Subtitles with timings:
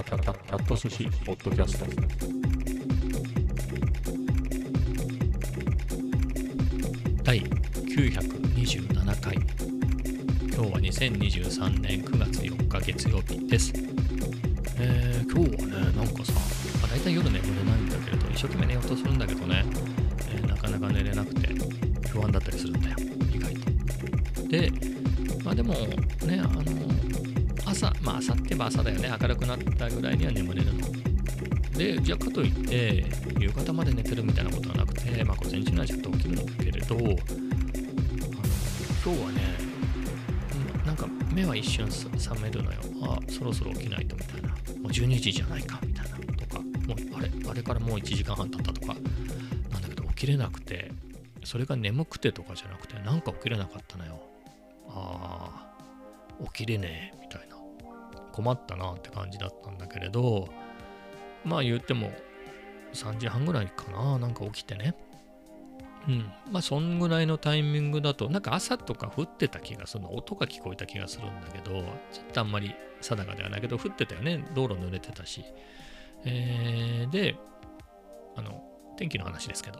[0.00, 1.86] ャキャキャキャット寿司ポッドキャスト。
[7.22, 9.34] 第927回。
[9.34, 13.72] 今日は2023年9月4日月曜日です。
[14.78, 16.32] えー、今日はねなんかさ、
[16.82, 19.64] まあ、大体夜眠れないんだけれど一生懸命寝ようとするんだけどね、
[20.32, 21.48] えーなかなか寝れなくて
[22.08, 22.96] 不安だったりするんだよ。
[23.32, 24.48] 意外と。
[24.48, 24.72] で
[25.44, 25.74] まあでも
[27.74, 29.12] 朝まあ朝ってば朝だよね。
[29.20, 30.86] 明るくなったぐらいには眠れるの
[31.76, 33.04] でじゃあかといって
[33.38, 37.18] 夕方まで寝てるみたいなことはなくて、まあ、午前中にはちゃんと起きるんだけれどあの今
[39.12, 39.40] 日はね
[40.86, 42.78] なんか目は一瞬覚めるのよ。
[43.02, 44.48] あそろそろ起きないとみたいな。
[44.50, 44.54] も
[44.84, 46.16] う12時じゃないかみたいな。
[46.36, 48.94] とかもうあれあれからもう1時間半経ったとか。
[49.72, 50.92] なんだけど起きれなくて
[51.42, 54.22] それが眠くてとかじゃなくてなんか起きれなかったのよ。
[54.90, 55.66] あ
[56.40, 57.23] あ起きれねえ。
[58.34, 60.48] 困ったなって感じだったんだけれど
[61.44, 62.10] まあ言っても
[62.92, 64.94] 3時半ぐらいかななんか起きてね。
[66.08, 66.30] うん。
[66.50, 71.82] まあそんぐらいのタイミングだとなんか朝とか降ってた気がするの音が聞こえた気がするんだけど
[72.12, 74.44] ちょっとあんまり定かではないけど降ってたよね。
[74.54, 75.44] 道路濡れてたし。
[76.24, 77.36] えー、で
[78.36, 78.62] あの
[78.96, 79.78] 天気の話ですけど。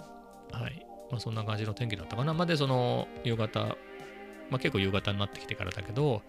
[0.52, 0.86] はい。
[1.10, 2.34] まあそんな感じの天気だったかな。
[2.34, 3.60] までその夕方
[4.50, 6.22] まあ結構夕方になってきてからだけど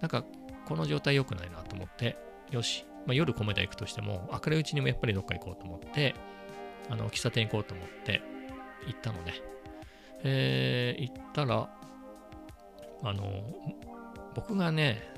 [0.00, 0.24] なんか
[0.70, 2.16] この状態良くないなと思って
[2.52, 6.14] よし、まあ、夜米田行くとしても明るいうちにもやっぱりどっか行こうと思って
[6.88, 8.22] あの喫茶店行こうと思って
[8.86, 9.34] 行ったのね。
[10.22, 11.68] えー、行ったら
[13.02, 13.42] あの
[14.36, 15.12] 僕がね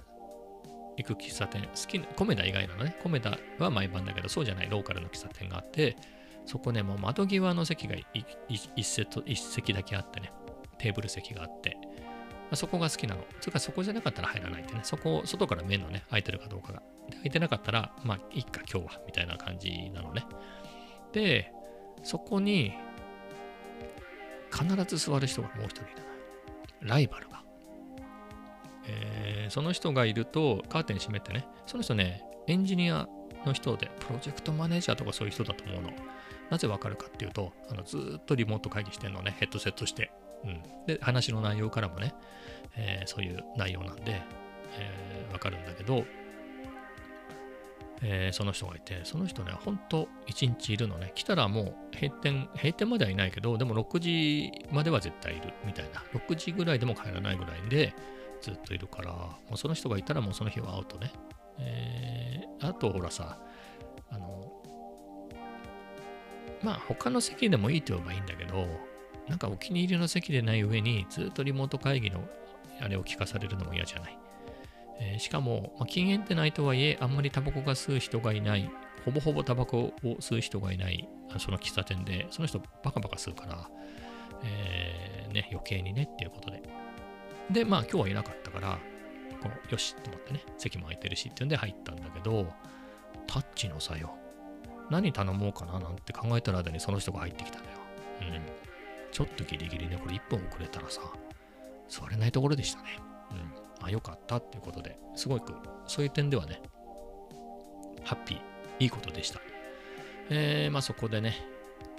[0.96, 2.96] 行く喫茶店好きな米田以外なのね。
[3.02, 5.96] 米田は毎晩だけどそうじゃないローカルの喫茶店があって
[6.46, 8.24] そこねもう窓際の席がいい
[8.76, 10.32] 一セット一席だけあってね。
[10.78, 11.76] テーブル席があって。
[12.52, 13.24] あそこが好きなの。
[13.40, 14.80] つうか、そこじゃなかったら入らないってね。
[14.82, 16.82] そこ、外から見えるのね、空いてるかどうかが。
[17.08, 20.24] で、空いてなかったら、まあ、いいか、今日は、みたいな感じなのね。
[21.12, 21.52] で、
[22.02, 22.74] そこに、
[24.52, 25.90] 必ず座る人がもう一人いる。
[26.82, 27.42] ライバルが。
[28.86, 33.06] えーその人がいると、カーテン閉めてね、その人ね、エンジニア
[33.44, 35.90] の人で、プロジェクトマネージャーとかそういう人だと思うの。
[36.48, 40.10] なぜわかるかっていうと、あのずっとリモート会議してるのね、ヘッドセットして。
[40.44, 42.14] うん、で話の内容からもね、
[42.76, 44.22] えーそういう内容なんで、
[44.78, 46.04] えーわかるんだけど、
[48.02, 51.12] えーその人がいて、その人ね、ほんと1日いるのね。
[51.14, 56.02] 来たらもう閉店、閉店まではいないけど、でも6時までは絶対いるみたいな。
[56.18, 57.94] 6時ぐらいでも帰らないぐらいで
[58.40, 61.12] ずっといるから、もうその人がいたらもうその日はアウトね。
[61.58, 63.38] えーあとほらさ、
[64.10, 64.52] あの、
[66.62, 68.66] まあ他の席でもいいと言えばいいんだけど、
[69.28, 72.20] なんかお気に入りの席でない上にずっとリモート会議の
[72.80, 74.18] あれを聞かされるのも嫌じゃない。
[75.00, 78.70] えーしかも、まあ、禁煙ってないとはいえ、あんまりタバコが吸う人がいない、
[79.04, 83.68] ほぼほぼタバコを吸う人がいない、その喫茶店で、その人バカバカ吸うから、
[84.44, 86.62] えーね、余計にねっていうことで。
[87.50, 88.78] で、まあ今日はいなかったから、
[89.42, 92.52] こうよしと思ってね、席も空いてるしっていうんで入ったんだけど、
[93.26, 94.14] タッチの差よ。
[94.90, 97.70] 何頼もうかななんて考えたら間にその人が入ってきたのよ。
[98.20, 98.42] うん。
[99.10, 101.00] ちょっとギリギリね、これ1分遅れたらさ、
[101.92, 102.98] 座れないところでしたね。
[103.80, 103.86] うん。
[103.86, 105.52] あ、よかったっていうことで、すごく、
[105.86, 106.62] そういう点ではね、
[108.02, 108.38] ハッピー、
[108.80, 109.40] いいことでした。
[110.30, 111.34] えー、まあそこでね、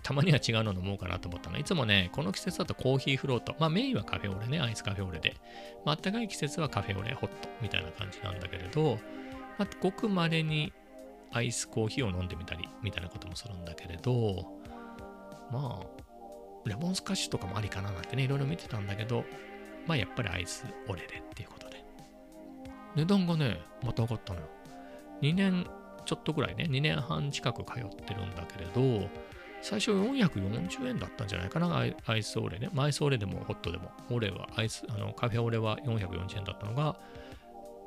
[0.01, 1.59] たまには違うの飲もうかなと思ったの。
[1.59, 3.55] いつもね、この季節だとコーヒーフロート。
[3.59, 5.35] まあメインはカフェオレね、アイスカフェオレで。
[5.85, 8.97] まあ暖かい季節はカフェオレ、ホットみたいな感じなんだけれど、
[9.59, 10.73] まあ、ごく稀に
[11.31, 14.45] アイスコーヒーを飲んでみたり、みたいなこともするんだけれど、
[15.51, 19.25] まあ、レモンスカッシュとかもありかななんてね、いろいろ見てたんだけど、
[19.85, 21.83] まあやっぱりアイスオレでっていうことで。
[22.95, 24.47] 値段がね、また上がったのよ。
[25.21, 25.65] 2年
[26.05, 29.09] ちょっとぐらいね、2年半近く通ってるんだけれど、
[29.61, 32.69] 最初440円だったんじゃないかな、アイスオレね。
[32.73, 36.97] まあアイスオレでもホットでも、オレは、アイス、あの、カフェオレは440円だったのが、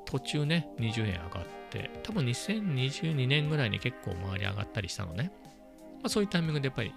[0.07, 5.31] 途中ね、20円上がって、多分2022年ぐらいに結構周り上がったりしたのね。
[5.97, 6.95] まあそういうタイミングでやっぱり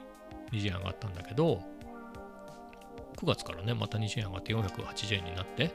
[0.52, 1.62] 20円上がったんだけど、
[3.20, 5.74] 9月からね、また20円上がって480円になって、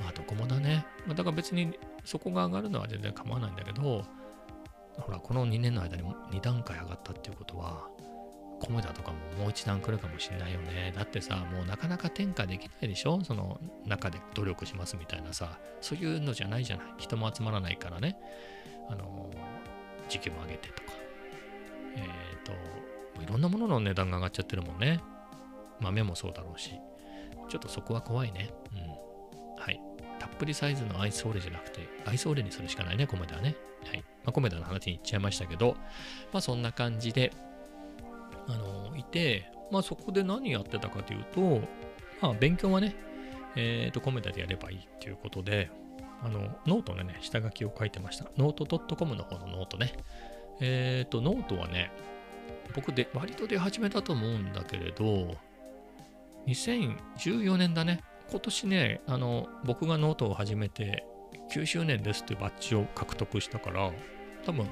[0.00, 0.86] まあどこもだね。
[1.04, 4.04] まあ、だから別にそこが上がるのは全然構わないんだけど、
[4.96, 7.88] ほら、この2年の間に2段階上がったっていうことは、
[8.60, 10.92] 米田とかももう一段来るかもしれないよね。
[10.94, 13.24] だってさ、もうなかなか転嫁できないでしょ？
[13.24, 16.86] その中で努力しますみたいなさ、そういうのじゃないじゃない。
[16.98, 18.16] 人も集まらないからね。
[18.88, 19.30] あの、
[20.08, 20.92] 時給も上げてとか。
[21.96, 22.00] え
[22.38, 22.42] っ、
[23.16, 25.00] と、いろんなものの値段が上がっちゃってるもんね。
[25.80, 26.72] 豆もそうだろうし。
[27.48, 28.50] ちょっとそこは怖いね。
[28.72, 29.60] うん。
[29.60, 29.80] はい。
[30.18, 33.56] たっぷりサイズのアイスオーレじゃなくて、アイスオーレにするしかないね、米田はね。
[33.84, 33.98] はい。
[33.98, 35.76] まあ、コメダの話に行っちゃいましたけど、
[36.32, 37.32] まあそんな感じで、
[38.46, 41.60] あの、いて、まあそこで何やってたかというと、
[42.20, 42.94] まあ勉強はね、
[43.56, 45.70] えっ、と、コメダでやればいいっていうことで、
[46.22, 48.26] あの、ノートのね、下書きを書いてました。
[48.36, 49.94] note.com の方のノートね。
[50.60, 51.90] えっ、と、ノートはね、
[52.74, 55.34] 僕で割と出始めたと思うんだけれど、
[56.46, 58.02] 2014年だね。
[58.30, 61.04] 今年ね、あの、僕がノートを始めて
[61.52, 63.90] 9周年ですっていうバッジを獲得したから、
[64.44, 64.68] 多分、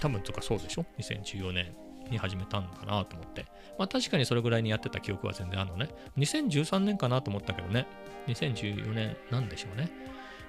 [0.00, 1.76] 多分とかそうでしょ ?2014 年
[2.10, 3.46] に始めたんだなと思って。
[3.78, 5.88] まあ確かにそれぐらいにやってた記憶は全然あるのね。
[6.18, 7.86] 2013年かなと思ったけどね。
[8.26, 9.90] 2014年なんでしょうね。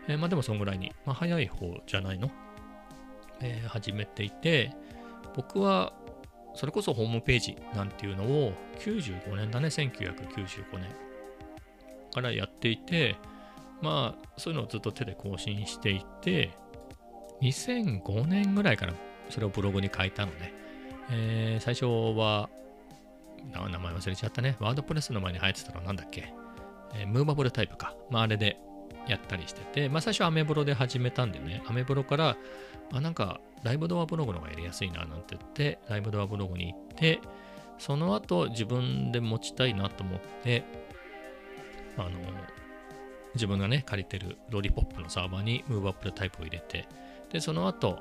[0.07, 2.31] えー、まあでもそんぐらいに、まあ早い方じゃないの？
[3.41, 4.71] えー、始めていて、
[5.35, 5.93] 僕は
[6.55, 10.87] それこそホームページなんていうのを95年だね、1995年
[12.13, 13.15] からやっていて、
[13.81, 16.51] まあそういうのをずっと手で更新していて、
[17.41, 18.93] 2005年ぐらいから
[19.29, 20.53] それをブログに書いたのね。
[21.11, 21.85] えー、最初
[22.17, 22.49] は、
[23.53, 24.55] 名前忘れちゃったね。
[24.59, 26.33] ワードプレスの前に入ってたのなんだっけ？
[26.95, 27.95] えー、ムーバブルタイプか。
[28.09, 28.57] まああれで
[29.07, 32.37] やったりしてて、まあ最初アメブロで始めたんでね、アメブロから、
[32.93, 37.19] あ、なんかライブドアブログの方がやりやすいななんて言って、ライブドアブログに行って、
[37.79, 40.63] その後自分で持ちたいなと思って、
[41.97, 42.09] あの、
[43.33, 46.87] 自分がね、借りてるロリポップのサーバーに Movable Type を入れて、
[47.31, 47.97] で、その後、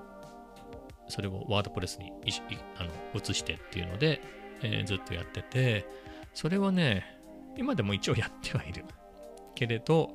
[1.09, 2.13] それを WordPress に
[2.77, 4.21] あの移してっていうので、
[4.63, 5.89] えー、ずっとやってて、
[6.35, 7.07] それはね、
[7.57, 8.85] 今でも一応やってはいる。
[9.55, 10.15] けれど、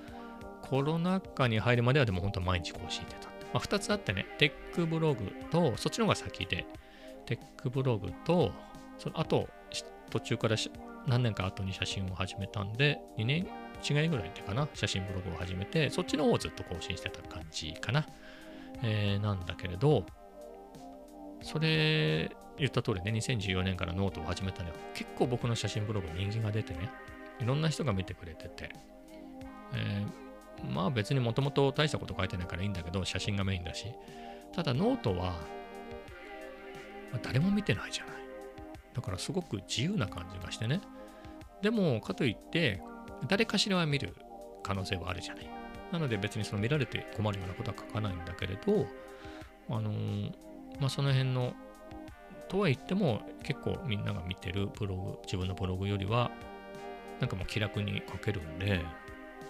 [0.61, 3.28] コロナ禍に入るまではでも本当毎日更新してた。
[3.53, 6.65] まあ、2つあってね、テックブログと、そっちの方が先で、
[7.25, 8.51] テックブログと、
[8.97, 9.47] その後、
[10.09, 10.55] 途中から
[11.07, 13.47] 何年か後に写真を始めたんで、2年
[13.87, 18.07] 違いぐらいでかな、写真ブログを始めて、そっちの方をずっと更新してた感じかな。
[18.81, 20.05] えー、なんだけれど、
[21.41, 24.75] それ、言った通りね、2014年からノートを始めたのよ。
[24.93, 26.89] 結構僕の写真ブログ人気が出てね、
[27.39, 28.69] いろんな人が見てくれてて、
[29.73, 30.28] えー
[30.67, 33.85] まあ別にもともと大したこと書いてないからいいんだけど、写真がメインだし。
[34.53, 35.35] ただノートは、
[37.23, 38.15] 誰も見てないじゃない。
[38.94, 40.81] だからすごく自由な感じがしてね。
[41.61, 42.81] でも、かといって、
[43.27, 44.15] 誰かしらは見る
[44.63, 45.50] 可能性はあるじゃない。
[45.91, 48.85] なので別にその見られて困るようなことは書かないんだけれど、
[49.69, 50.31] あのー、
[50.79, 51.53] まあその辺の、
[52.47, 56.31] とは言っても結構みんなが見てるブログ、自分のブログよりは、
[57.19, 58.81] なんかもう気楽に書けるんで、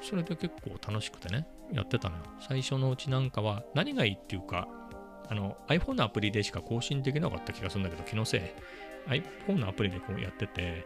[0.01, 2.23] それで結構楽しくてね、やってたのよ。
[2.39, 4.67] 最初のうちなんかは、何がいいっていうか、
[5.29, 8.41] あの、iPhone のアプリでしか更新できなかった気がするんだけど、気のせい。
[9.07, 10.85] iPhone のアプリでこうやってて、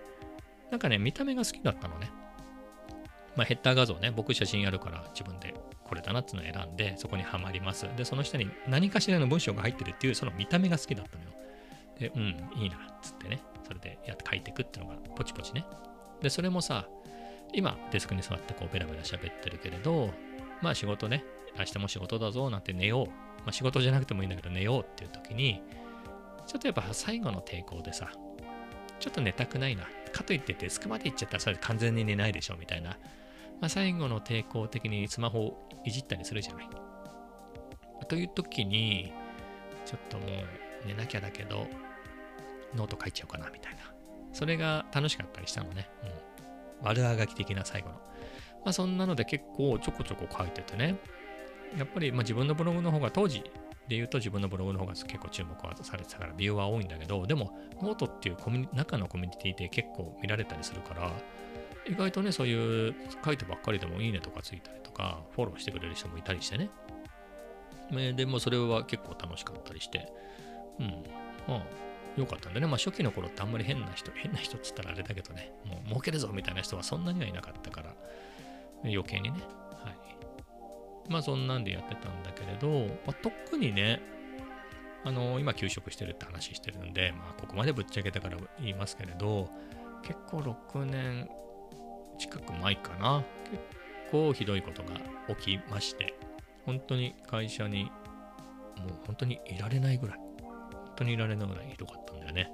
[0.71, 2.11] なんかね、見た目が好きだったのね。
[3.35, 7.87] まあ、ヘッダー画像ね、僕写真やるから自分でこれだなっていうのを選んで、そこにはまります。
[7.95, 11.29] で、その下に何かしらの文章が入ってるっていう、その見た目が好きだったのよ。
[11.99, 15.65] で、うん、いいな、っつってね、それでやって書いていくっていうのがポチポチね。
[16.21, 16.87] で、それもさ、
[17.53, 20.11] 今、デスクに座ってこうベラベラ喋ってるけれど、
[20.61, 21.23] まあ仕事ね、
[21.57, 23.07] 明日も仕事だぞなんて寝よう。
[23.07, 25.61] まあ仕事じゃなくてもいいんだけど寝ようっていう時に、
[26.47, 28.11] ちょっとやっぱ最後の抵抗でさ、
[28.99, 29.87] ちょっと寝たくないな。
[30.11, 32.91] かといってデスクまで行っちゃったらそれ完全に寝ないでしょみたいな。
[33.59, 36.69] まあ最後の抵抗的にスマホをいじったりするじゃない。
[38.07, 39.13] という時に、
[39.85, 41.67] ちょっともう寝なきゃだけど、
[42.75, 43.93] ノート書いちゃおうかなみたいな。
[44.31, 45.89] それが楽しかったりしたのね。
[46.03, 46.32] うん。
[46.81, 47.95] 悪あがき的な最後の。
[48.65, 50.95] まあそんなので結構ちょこちょこ書いててね。
[51.77, 53.39] やっぱりま自分のブログの方が当時
[53.87, 61.11] で言うと自分のブログの方が結構注目されてたからビューは多いんだけど、でもノートっていうコミ中のコミュニティで結構見られたりするから、
[61.85, 66.69] 意外とね、そういう書いてばっかりでもいいねとかついたりとか、フォローしてくれる人もいたりしてね。
[68.15, 70.07] でもそれは結構楽しかったりして、
[70.79, 71.03] うん。
[71.47, 71.63] まあ、
[72.17, 77.95] 良かったんでね、まあ初期の頃ってあんまり変な人、変な人っつったらあれだけどね、もう儲けるぞみたいな人はそんなにはいなかったから、
[78.83, 79.39] 余計にね、
[79.83, 81.09] はい。
[81.09, 84.01] まあそんなんでやってたんだけれど、まあ、特にね、
[85.05, 89.49] あのー、今休職してるって話してるんで、まあここまでぶっちゃけたから言いますけれど、
[90.03, 91.29] 結構6年
[92.17, 93.63] 近く前かな、結
[94.11, 94.91] 構ひどいことが
[95.35, 96.13] 起きまして、
[96.65, 100.19] 本当に会社にもう本当にいられないぐらい、
[100.95, 101.69] 当にいられないぐらい？
[101.69, 102.51] ひどかったんだよね。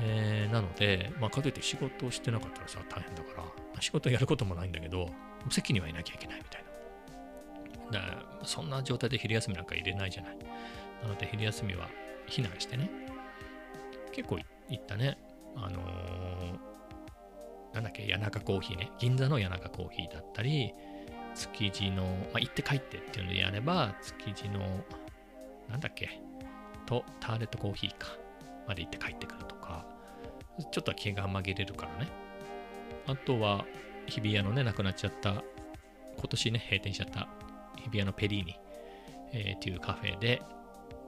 [0.00, 3.42] えー、なので、まあ、かといって仕事をしてなかったらさ、大変だか
[3.74, 5.10] ら、仕事やることもないんだけど、
[5.50, 6.64] 席にはいなきゃいけないみたい
[7.90, 8.00] な。
[8.00, 8.06] だか
[8.40, 10.36] ら、そんな状態で昼休みなんか入れないじゃない。
[11.02, 11.88] なので、昼休みは
[12.26, 12.90] 避難してね、
[14.12, 14.38] 結構
[14.68, 15.18] 行ったね。
[15.56, 18.90] あのー、なんだっけ、谷中コーヒーね。
[18.98, 20.72] 銀座の谷中コーヒーだったり、
[21.34, 24.60] 築地の、まあ、行って帰ってっていうのでやれば、築地の、
[25.68, 26.20] なんだっけ、
[26.86, 28.08] とターレットコーヒーか
[28.66, 29.84] まで行って帰ってくるとか
[30.70, 32.10] ちょっとは気が紛れるからね。
[33.06, 33.64] あとは
[34.06, 35.42] 日比谷のねなくなっちゃった
[36.16, 37.28] 今年ね閉店しちゃった
[37.76, 38.58] 日比谷のペリーニ、
[39.32, 40.42] えーっていうカフェで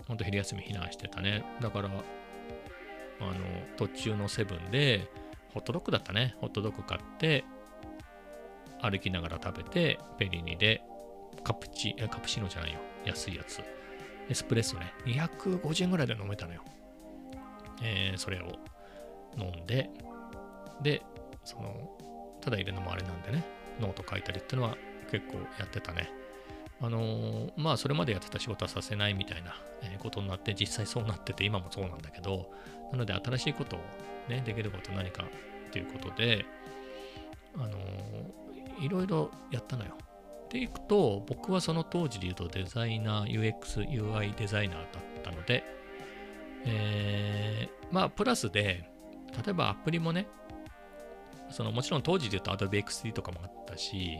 [0.09, 1.45] ほんと昼休み避難してたね。
[1.61, 3.33] だからあの
[3.77, 5.09] 途中のセブンで
[5.53, 6.35] ホットドッグだったね。
[6.41, 7.45] ホットドッグ買って
[8.83, 10.83] 歩きながら食べてペリーニで
[11.43, 12.81] カプチえカプチーノじゃないよ。
[13.05, 13.63] 安いやつ。
[14.29, 14.93] エスプレッソね。
[15.05, 16.63] 250円ぐらいで飲めたのよ、
[17.83, 18.53] えーそれを。
[19.37, 19.91] 飲んで。
[20.83, 21.03] で
[21.45, 21.91] その
[22.41, 23.45] ただいるのもあれなんでね。
[23.81, 24.77] ノート書いたりっていうのは
[25.11, 26.11] 結構やってたね。
[26.81, 29.55] あのーまあそれまでやってた仕事はさせないみたいな
[30.01, 32.51] ことになって実際そうなってて今もそうなんだけど
[32.93, 33.79] なので新しいことを
[34.29, 35.25] ねできること何か
[35.69, 36.45] っていうことで
[37.57, 39.97] あのーいろいろやったのよ。
[40.55, 45.65] でいくと僕はその当時で言うとデザイナー UX UI デザイナーだったので
[46.65, 48.89] えーまあプラスで
[49.45, 50.29] 例えばアプリもね
[51.51, 54.17] そのもちろん当時で言うと Adobe XD とかもあったし、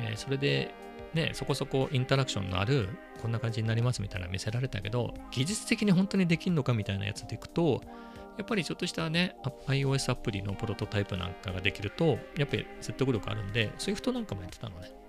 [0.00, 0.74] えーそれで
[1.14, 2.88] ね、そこそこインタラクションのある
[3.20, 7.80] こんな感じになりますみたいな見せられたけど技術的に本当にできるのかみたいなやつでいくと
[8.38, 9.34] やっぱりちょっとしたね
[9.66, 14.99] iOS アプリのプロトタイプなんかができるとやっぱり説得力あるんで Swift なんかもやってたのね。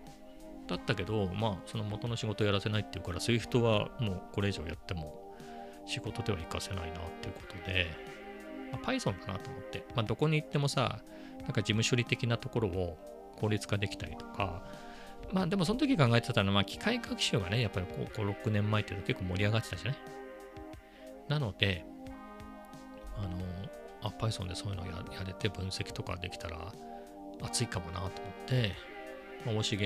[0.71, 5.35] だったけどまあその元の仕事やらせないっていうから Swift はもうこれ以上やっても
[5.85, 7.87] 仕事では活かせないなっていうことで、
[8.71, 10.99] まあ Python だなと思って、まあ、どこに行ってもさ
[11.41, 12.97] なんか事務処理的なところを
[13.39, 14.63] 効率化できたりとか、
[15.33, 19.97] まあでもその時考えてたのは、機械学習がね、やっぱりこう5、6年前っていうと結構盛り上がってたじゃない？
[21.29, 21.83] なので、
[23.17, 23.29] あの、
[24.03, 26.71] あ、Python でそういうのややれて分析とかできたら
[27.41, 28.11] 熱いかもなと思っ
[28.45, 28.73] て、
[29.45, 29.77] まあ大重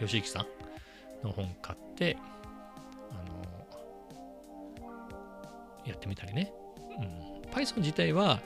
[0.00, 0.40] 義之さ
[1.22, 2.16] んの本買って、
[3.10, 3.14] あ
[4.80, 4.88] の、
[5.84, 6.52] やってみたりね。
[6.98, 7.50] うん。
[7.50, 8.40] Python 自体は、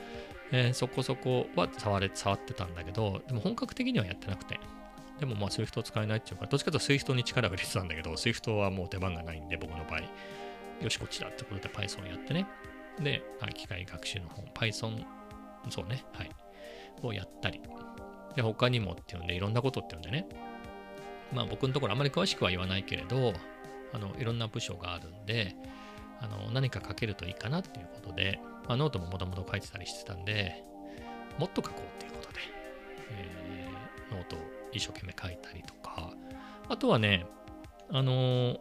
[0.53, 4.61] えーそこそこは触れ触ってたんだけど、でも本格的にはやってなくて。
[5.19, 10.01] でもまあ Swift 使えないっていうか、どっちかというと Swift に力が入れてたんだけど、Swift はもう出番がないんで、僕の場合。
[10.83, 12.47] よし、こっちだってことで Python やってね。
[13.01, 15.05] で、あ機械学習の本、Python、
[15.71, 16.31] そうね、はい。
[17.03, 17.61] をやったり。
[18.35, 20.27] で、他にもっていうんで、いろんなことっていうんでね。
[21.33, 23.33] まあ僕のところあまり詳しくは言わないけれど、
[23.93, 25.55] あの、いろんな部署があるんで、
[26.21, 30.65] あの、何か書けるといいかなっていうことで、まあ、ノートももともと書いてたりしてたんで、
[31.39, 32.41] もっと書こうっていうことで、
[33.11, 34.39] えーノートを
[34.73, 36.13] 一生懸命書いたりとか、
[36.69, 37.27] あとはね、
[37.91, 38.59] あのー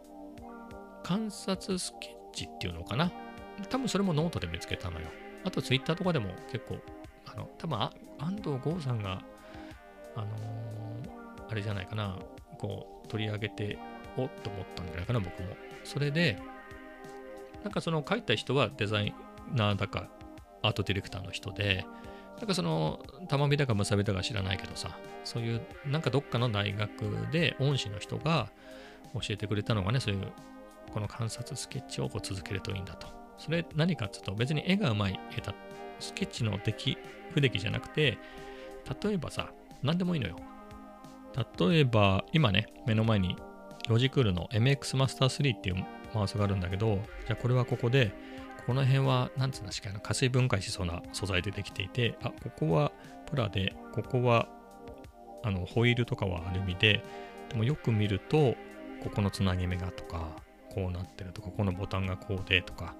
[1.04, 3.10] 観察スケッチっていうのかな。
[3.68, 5.08] 多分それもノートで見つけたのよ。
[5.44, 6.78] あとツイッターとかでも結構、
[7.26, 7.90] あの、多分安
[8.36, 9.20] 藤剛さんが、
[10.14, 10.32] あのー
[11.50, 12.16] あれじゃないかな、
[12.62, 13.76] こう取り上げて、
[14.16, 15.56] おっと思ったんじゃないかな、僕も。
[15.82, 16.38] それで、
[17.64, 19.12] なんかその書いた人はデザイ
[19.52, 20.08] ナーだか、
[20.62, 21.84] アートディレクターの人で、
[22.38, 28.48] なんかその、多摩美だかムサビだか知らないけどさ、そういう、なんかどっかの大学で恩師の人が
[29.14, 30.32] 教えてくれたのがね、そういう、
[30.92, 33.08] この観察スケッチをこう続けるといいんだと。
[33.38, 35.52] それ何かっていうと、別に絵がうまい絵だ、
[35.98, 36.98] スケッチの出来、
[37.32, 38.18] 不出来じゃなくて、
[39.02, 39.50] 例えばさ、
[39.82, 40.36] 何でもいいのよ。
[41.58, 43.36] 例えば、今ね、目の前に
[43.88, 45.84] ロジクールの MX マスター3っていう
[46.14, 46.96] マウスがあるんだけど、
[47.26, 48.12] じゃあこれはここで、
[48.66, 52.92] この辺は、なんつうんですかね、加水分解しそうな素材でできていて、あ、ここは
[53.26, 54.48] プラで、ここは、
[55.42, 57.02] あの、ホイールとかはアルミで、
[57.48, 58.54] でもよく見ると、
[59.02, 60.36] ここのつなぎ目がとか、
[60.72, 62.94] こうなってるとか、このボタンがこうでとか、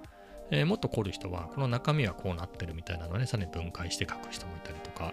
[0.51, 5.12] えーもっと凝る人は、この中身はこうなってるみたいなのをね、さらに分解して書く人もいたりとか、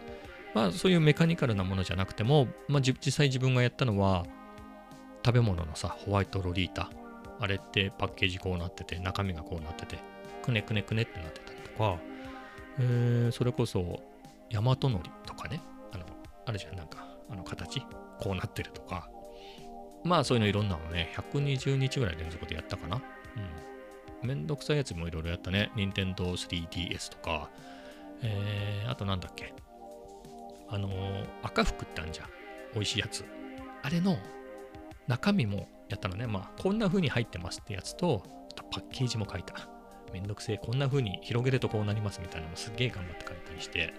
[0.53, 4.25] まあそういうメカニカルなものじゃなくても、まあ実際自分がやったのは、
[5.25, 6.89] 食べ物のさ、ホワイトロリータ。
[7.41, 9.99] あれってパッケージこうなってて、中身がこうなってて、
[10.43, 11.97] くねくねくねってなってたりとか、
[12.79, 14.01] えーそれこそ、
[14.51, 16.05] 大和のりとかね、あの、
[16.45, 17.81] あるじゃん、なんか、あの形、
[18.19, 19.09] こうなってるとか、
[20.03, 23.01] まあそういうのいろんなのね、120日ぐらい連続でやったかな。
[24.21, 24.27] うん。
[24.27, 25.71] めんどくさいやつもいろいろやったね。
[25.75, 27.49] Nintendo 3DS とか、
[28.21, 29.53] えー、あとなんだっけ。
[30.69, 30.89] あの
[31.43, 32.27] 赤服ってあるじゃん。
[32.73, 33.25] 美味しいやつ。
[33.81, 34.17] あれの
[35.07, 36.27] 中身もやったのね。
[36.27, 39.55] まあ、こんな風に入ってますってやつと、あとパッケージも書いた。
[40.13, 40.57] めんどくせえ。
[40.57, 43.93] こんな風に広げるとこうなりますみたいなのもすっげえ頑張って書いたりして、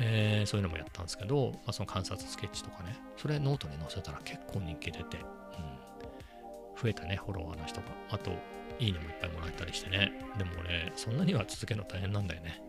[0.00, 7.86] えーそういうのもやったんですけど、まあ、その観察スケッチとかね、それノートに載せたら結構人気出て、うん、増えたね、フォロワーの人が。
[8.10, 8.30] あと、
[8.78, 10.12] いいねもいっぱいもらえたりしてね。
[10.38, 12.62] でも俺、そんなには続けるの大変なんだよね。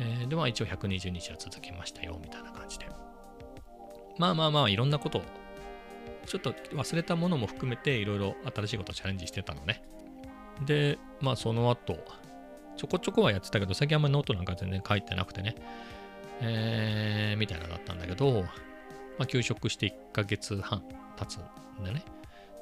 [0.00, 2.86] えーでは一応120日は続けましたよ、みたいな感じで。
[4.18, 5.22] まあまあまあ、いろんなこと、
[6.26, 9.82] ちょっと忘れたものも含めて、いろいろ新しいことをチャレンジしてたのね。
[10.66, 11.98] で、まあその後、
[12.76, 15.56] ちょこちょこはやってたけど、最近あんまりノートなんか全然書いてなくてね、
[16.40, 18.42] えー、みたいなのだったんだけど、
[19.18, 20.82] まあ休職して1ヶ月半
[21.16, 21.38] 経つ
[21.80, 22.04] んでね。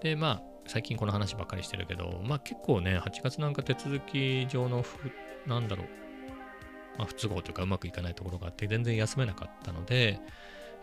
[0.02, 4.84] で、まあ最近この話ばっかりしてるけど、まあ結構ね、8月なんか手続き上の、
[5.46, 5.86] なんだろう、
[6.98, 10.20] まあ、不都合というかうまくいかないところがあって全然休めなかったので、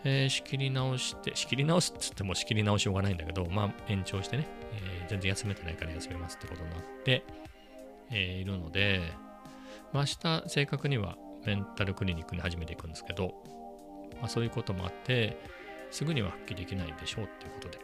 [0.03, 7.23] えー仕切り直して、仕切り直すっつっても仕切り直しようがないんだけど、まあ延長してね、えー全然休めてないから休めますってことになって、
[8.11, 9.01] えーいるので、
[9.91, 13.33] まあ、明日正確にはメンタルクリニックに初めて行くんですけど、
[14.19, 15.37] まあ、そういうこともあって、
[15.91, 17.79] すぐには復帰できないでしょうっていうことで、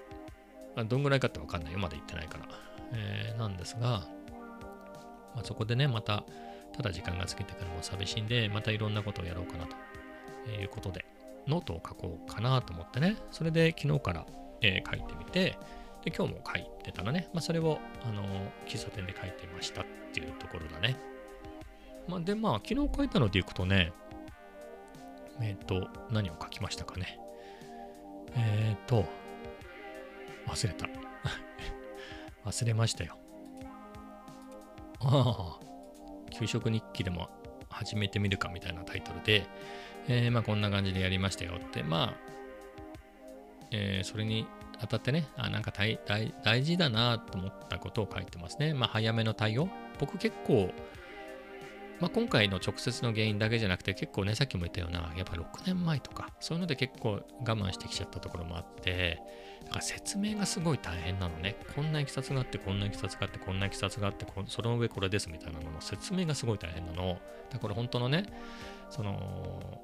[0.75, 2.45] まあ、どんぐらいかってわかんないよ、まだ行ってないから。
[2.93, 4.07] えーなんですが、
[5.35, 6.23] まあ、そこでね、また、
[6.79, 9.75] ただ時間が過ぎてからも寂しいんで、またいろんなことをやろうかなと
[10.49, 11.03] いうことで、
[11.45, 14.25] ノートを書こうかなと思ってね、それで昨日から、
[14.61, 15.57] えー書いてみて、
[16.05, 18.23] で、今日も書いてたのね、まあ、それを、あの
[18.65, 20.95] 喫茶店で書いてましたっていうところだね。
[22.07, 23.91] まあ、で、まあ、昨日書いたのでいくとね、
[25.41, 27.19] えっ、と、何を書きましたかね。
[28.37, 29.03] えっ、と、
[30.47, 30.87] 忘れた。
[32.49, 33.17] 忘れましたよ。
[35.01, 35.68] ああ、
[36.39, 37.29] 給食日記でも
[37.69, 39.47] 始めてみるかみたいなタイトルで、
[40.07, 42.13] えーまあこんな感じでやりましたよって、まあ、
[43.71, 44.47] えーそれに
[44.79, 48.73] 当たってね、あなんか大大大事だなと思ったことを書いてますね。
[48.73, 49.67] まあ早めの対応。
[49.99, 50.71] 僕結構、
[51.99, 59.21] まあ、今回の直接の原因だけじゃなくて結構ねさっきも言ったようなやっぱ6年前とかそういうので結構我慢してきちゃったところもあって
[59.65, 61.57] だから説明がすごい大変なのね。
[61.75, 67.19] こんないきさつがあってこんないきさつがあってこんないきさつがあってこその上これですみたいなのの説明がすごい大変なの。
[67.51, 68.23] だから本当のね
[68.89, 69.81] その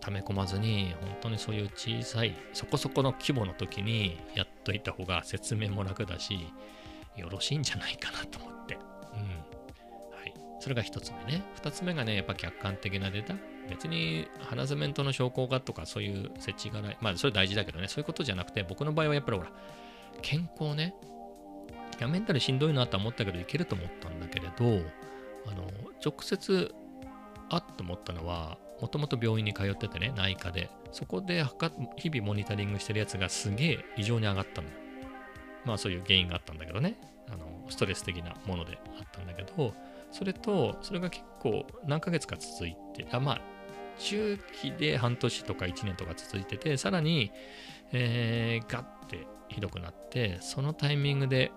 [0.00, 6.34] 溜め込まずに本当にそういう小さいそこそこの規模の時にやっといた方が説明も楽だし
[7.16, 8.78] よろしいんじゃないかなと思って。
[9.14, 9.49] うん。
[10.60, 11.42] それが一つ目ね。
[11.54, 13.34] 二つ目がねやっぱ客観的なデータ。
[13.68, 16.98] 別にハラスメントの証拠がとかそういう設置がない。
[17.00, 17.88] まあそれ大事だけどね。
[17.88, 19.50] そういうことじゃなくて僕の場合はやっぱりほら
[20.22, 20.94] 健康ね。
[21.98, 24.64] いやメンタルしんどいなと思ったけどいけると思ったんだけれど
[25.46, 25.70] あの
[26.04, 26.74] 直接
[27.50, 30.70] あっと思ったのはもともと病院に通っててね内科で。
[30.92, 31.44] そこで
[31.96, 34.74] 日々モニタリングしてるやつがすげえ異常に上がったのよ。
[35.64, 36.96] まあそういう原因があったんだけどね。
[37.28, 39.72] あのストレス的なものであったんだけど
[40.12, 43.40] それとそれが結構何ヶ月か続いてあまあ
[43.98, 47.32] 中期で半年とか1年とか続いててさらに、
[47.92, 51.50] えーガッてひどくなってそのタイミングで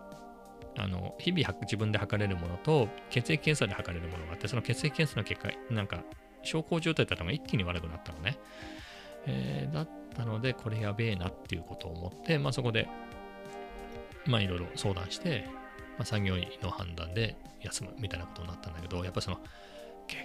[0.77, 6.03] あの日々自分で測れるものと血液検査で測れるものがあってその血液検査の結果なんか
[6.41, 8.39] 小康状態だったのが一気に悪くなったのね、
[9.27, 12.87] えーだったのでこれやべえなっていうことを思って、まあ、そこで
[14.25, 15.47] まあいろいろ相談して、
[15.97, 19.39] まあ、産業医の判断で休むみたいなことになったんだけどやっぱその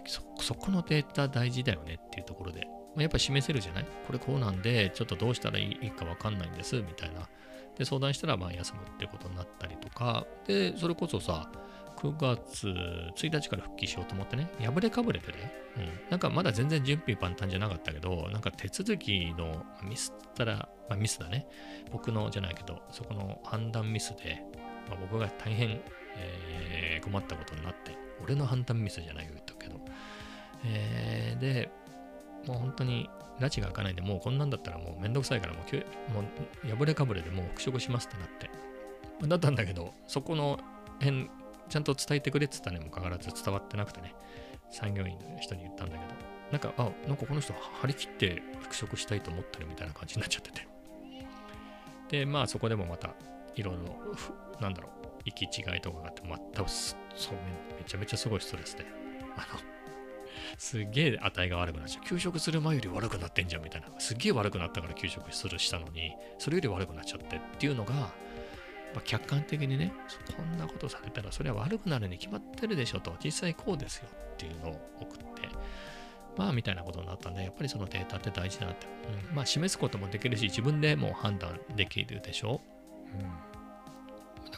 [0.06, 3.86] そそこのデータ大事だよねっていうところで、ま、やっぱ示せるじゃない？
[4.06, 7.28] これこうなんでちょっとどうしたらいいかわかんないんですみたいな。
[7.76, 10.26] で相談したらまあ休むっていうことになったりとか。
[10.46, 11.50] でそれこそさ
[11.98, 21.48] 9月1日から復帰しようと思ってね、破れかぶれてね、うん、なんかまだ全然準備万端じゃなかったけど、なんか手続きのミスったら、まあ、ミスだね。
[21.90, 24.44] 僕のじゃないけど、そこの判断ミスで、
[24.88, 25.80] まあ、僕が大変、
[26.16, 29.80] えー困ったことになって、俺の判断ミスじゃないよ、言ったけど。
[30.64, 31.70] えーで、
[32.46, 35.76] もう本当に、拉致が開かないで、もうこんなんだったらもうめんどくさいから、もう
[36.12, 36.22] も
[36.64, 38.50] う破れかぶれでもう復職しますってなって。
[39.26, 40.58] だったんだけど、そこの
[41.00, 41.30] 辺、
[41.68, 44.14] ちゃんと伝えてくれって言ったにもかかわらず伝わってなくてね、
[44.70, 46.14] 産業員の人に言ったんだけど、
[46.50, 50.66] なんか、あ、なんかこの人張り切って復職したいと思ってるみたいな感じになっちゃってて。
[52.10, 53.14] で、まあそこでもまた、
[53.60, 57.34] いろいろ、なんだろう、行き違いとかがあって、またすそう
[57.78, 58.86] めちゃめちゃすごいストレスで、
[59.36, 59.60] あの、
[60.56, 62.04] すげえ値が悪くなっちゃう。
[62.06, 63.88] 給食する前より悪くなってんじゃんみたいな。
[63.98, 68.10] すげえ悪くなったから給食するしたのに、それより悪くなっちゃってっていうのが、ま
[68.98, 69.92] あ、客観的にね、
[70.36, 75.48] こんなことされたらそれは悪くなるに決まってるでしょと、実際こうですよっていうのを送って、
[76.36, 78.86] まあみたいなことになったんで、やっぱりそのデータって大事だなって、
[79.30, 82.60] うんまあ示すこともできるし、自分でもう判断できるでしょ。
[83.20, 83.30] うん、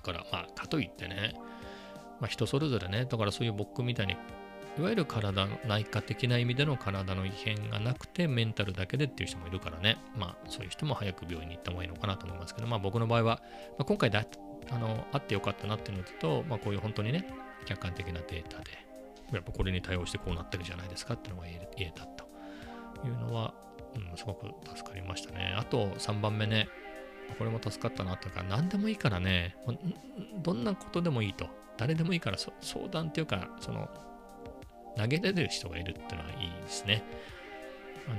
[0.03, 1.35] だからまあかといってね、
[2.21, 4.17] まあ人それぞれね、だからそういう僕みたいに、
[4.79, 13.43] いわゆる体内科的な意味での体の異変がなくてメンタルだけでっていう人もいるからね、まあそういう人も早く病院に行った方がいいのかなと思いますけど、まあ僕の場合は、
[13.79, 14.25] まあ、今回だ
[14.71, 17.27] あのあってよかったなっていうのと、まあこういう本当にね、
[17.67, 18.71] 客観的なデータで、
[19.33, 22.25] やっぱこれに対応してこうなってるじゃないですかっていうのが言え言えたと
[23.07, 23.55] いうのは、
[23.95, 25.55] うん、すごく助かりましたね。
[25.57, 26.69] あと3番目ね、
[27.38, 29.57] これも助かったなとか、何でもいいからね、
[30.43, 31.47] どんなことでもいいと。
[31.77, 33.88] 誰でもいいから相談っていうか、その、
[34.97, 37.03] 投げ出てる人がいるってのはいいですね。
[38.07, 38.16] あの、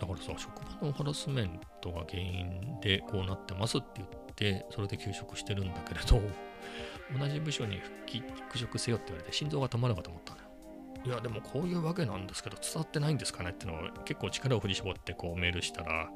[0.00, 6.22] だからさ、職場のハラスメントが原因でこうなってますって言って、それで休職してるんだけれど、
[7.18, 10.39] 同じ部署に復帰、復職せよって言われて、心臓が止まるかと思った。
[11.04, 16.10] いや、でもこういうわけなんですけど、伝わってないんですかねってのを結構力を振り絞ってこうメールしたら、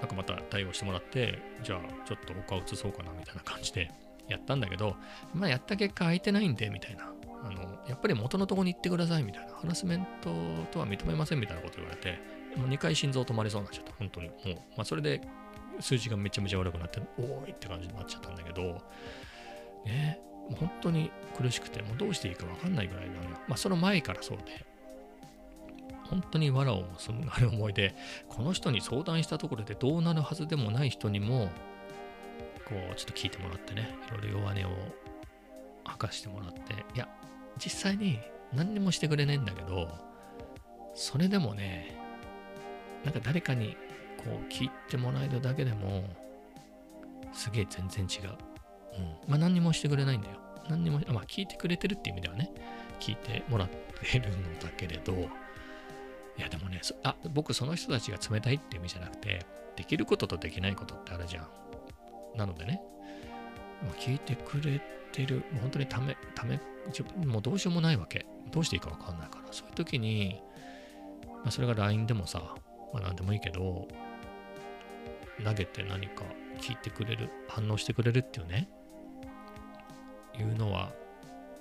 [0.00, 3.90] なんかまた対応してもらって、じゃあちょっと他移そうかなみたいな感じで
[4.28, 4.96] やったんだけど、
[5.32, 7.12] まあやった結果空いてないんで、みたいな。
[7.44, 9.52] あの、やっぱり元のとこに行ってくださいみたいな。
[9.52, 10.30] ハラスメント
[10.72, 12.18] とは認めませんみたいなこと言われて、
[12.56, 13.92] もう2回心臓止まりそうになっちゃった。
[13.92, 14.28] 本当に。
[14.28, 15.20] もう、まあそれで
[15.80, 18.80] 数字がめちゃめちゃ悪くなって、おーいって感じになっちゃったんだけど、
[19.84, 23.30] ね、本当に苦しくて、もうどうしていいか分かんないぐらいなのよ。
[23.48, 24.66] まあその前からそうで、
[26.08, 27.94] 本当に藁をもすがる思いで、
[28.28, 31.50] この人に相談したところでどうなるはずでもない人にも、
[32.66, 34.94] こう、ちょっと聞いてもらってね、いろいろ弱音を
[35.86, 36.60] 明かしてもらって、
[36.94, 37.08] いや、
[37.58, 38.18] 実際に
[38.52, 39.88] 何にもしてくれねえんだけど、
[40.94, 41.96] それでもね、
[43.04, 43.76] なんか誰かに
[44.18, 46.04] こう聞いてもらえるだけでも、
[47.32, 48.53] すげえ全然違う。
[48.98, 49.04] うん。
[49.28, 50.36] まあ何にもしてくれないんだよ。
[50.68, 52.52] 何にも、まあ聞いてくれてるっていう意味ではね、
[53.00, 55.12] 聞いてもらってるのだけれど、
[56.36, 61.48] いやでもね、そあ、僕その人たちが冷たいっていう意味じゃなくて、できることとできないことってあるじゃん。
[62.36, 62.82] なのでね、
[63.82, 64.80] まあ、聞いてくれ
[65.12, 66.60] てる、もう本当にため、ため、
[67.24, 68.26] もうどうしようもないわけ。
[68.50, 70.40] どうしていいかわかんないから、そういう時に、
[71.26, 72.56] まあ、それが LINE でもさ、
[72.92, 73.86] まあ何でもいいけど、
[75.42, 76.24] 投げて何か
[76.60, 78.68] 聞いてくれる、反応してくれるっていうね、
[80.38, 80.92] いうのは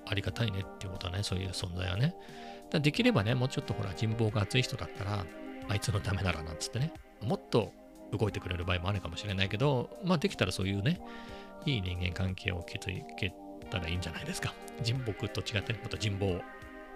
[0.05, 2.15] ありがたいねっていうことはね、そういう存在はね。
[2.71, 5.25] だできればね、もうちょっとほら人望が厚い人だったら、
[5.69, 7.71] あいつのためならなんつってね、もっと
[8.11, 10.99] 動いてくれる場合もあるかもしれないけど、まあできたらそういうね、
[11.65, 12.85] いい人間関係を築
[13.17, 13.33] け
[13.69, 14.53] たらいいんじゃないですか。
[14.81, 16.41] 人僕と違ってね、もっと人望、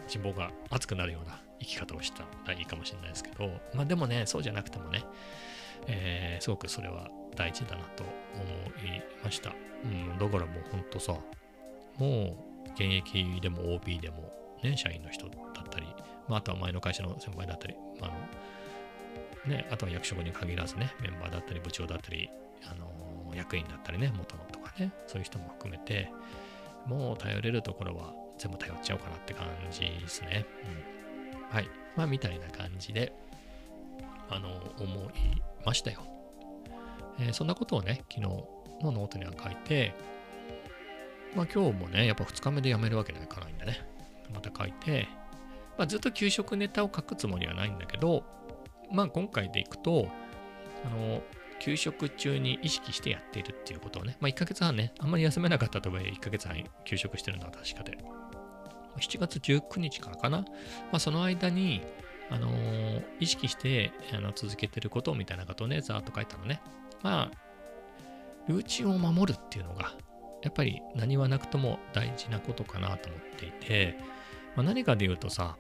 [0.08, 5.04] 人望が熱くなるような生き方をしたらいいかもしれないですけど、まあでもね、そうじゃなくてもね、
[5.88, 8.44] えーすごくそれは大事だなと思
[8.86, 9.54] いました。
[9.84, 11.16] うん、だからもうほんとさ、
[11.98, 14.32] もう現役でも OB でも
[14.64, 15.32] ね、社員の人だ
[15.62, 15.88] ったり、
[16.28, 22.30] まあ、あとは前の会社の先輩だったり、まああのね、あとは役職に限らずね、メンバーだったり部長だったり、
[22.70, 26.12] あの役員だったりね、元のとかね、そういう人も含めて、
[26.86, 30.46] もう頼れるところは全部頼っちゃおうかなって感じですね。
[31.42, 31.70] うん、はい。
[31.96, 33.14] まあ、みたいな感じで、
[34.30, 36.02] あの、思いましたよ。
[37.20, 39.94] えーそんなことをね、昨日のノートには書いて、
[41.36, 43.86] まあ今日もね、やっぱ2日目で辞めるわけにはいかないんでね、
[44.34, 45.08] また書いて、
[45.78, 48.24] まあずっと給食ネタを書くつもりはないんだけど、
[48.92, 50.10] まあ今回でいくと、
[50.86, 51.22] あの、
[51.60, 57.98] 給食中に意識してやっているっていうことをね、まあ1ヶ月半ね、あんまり休めなかったとはいえ1ヶ月半休職してるのは確かで、
[59.00, 60.46] 7月19日からかな、ま
[60.94, 61.82] あその間に、
[62.30, 62.50] あの
[63.22, 66.62] 意識してあの続けてることみたいなことをね、ざーっと書いたのね。
[67.02, 67.32] まあ、
[68.48, 69.94] ルーチンを守るっていうのが、
[70.48, 73.98] やっぱり何はなくとも大事なことかなと思っていて、
[74.56, 75.58] まあ、何かで言うとさ、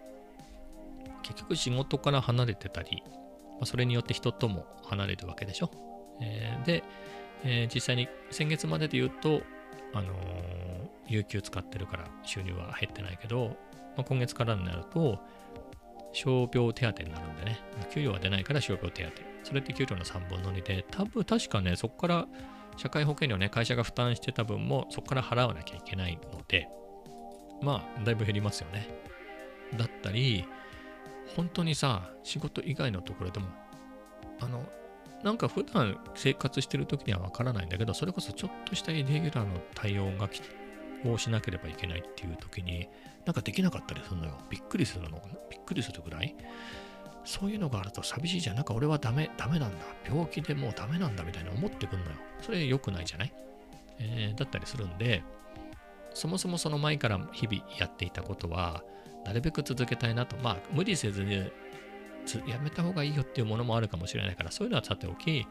[1.23, 5.69] 結局仕事から離れてたり、まあ、それによって人とも離れるわけでしょ？
[6.21, 6.84] えーで、
[7.43, 9.41] えー実際に先月までで言うと、
[9.93, 13.58] あのー有給使ってるから収入は減ってないけど、
[13.95, 15.19] まあ、今月からになると、
[16.13, 17.60] 傷病手当になるんでね、
[17.91, 19.12] 給料は出ないから傷病手当。
[19.43, 22.28] それって給料の3分の2で、多分確かね、そこから
[22.78, 26.70] 社会保険料ね、会社が負担してた分もそこから払わなきゃいけないので、
[27.62, 28.88] まあ、だいぶ減りますよね。
[29.76, 30.46] だったり、
[31.36, 33.48] 本当にさ、仕事以外のところでも、
[34.40, 34.63] あの、
[35.24, 40.42] なんか普段生活してる時にはわからないんだけど、それこそちょっとしたイレギュラーの対応がき
[41.06, 42.88] をしなければいけないっていう時に、
[43.26, 44.38] なんかできなかったりするのよ。
[44.50, 45.22] びっくりするの。
[45.50, 46.36] びっくりするぐらい。
[47.28, 48.56] そういうのがあると寂しいじゃん。
[48.56, 49.86] なんか俺はダメ、ダメなんだ。
[50.08, 52.12] 病気でもうダメなんだみたいな思ってくんのよ。
[52.42, 53.34] それ良くないじゃない、
[54.00, 55.24] えーだったりするんで、
[56.13, 58.82] そもそもその前から日々やっていたことは、
[59.26, 60.38] なるべく続けたいなと。
[60.38, 61.52] まあ、無理せずに
[62.48, 65.46] やめた方がいいよっていうものもあるかもしれないから、そういうのはさておき、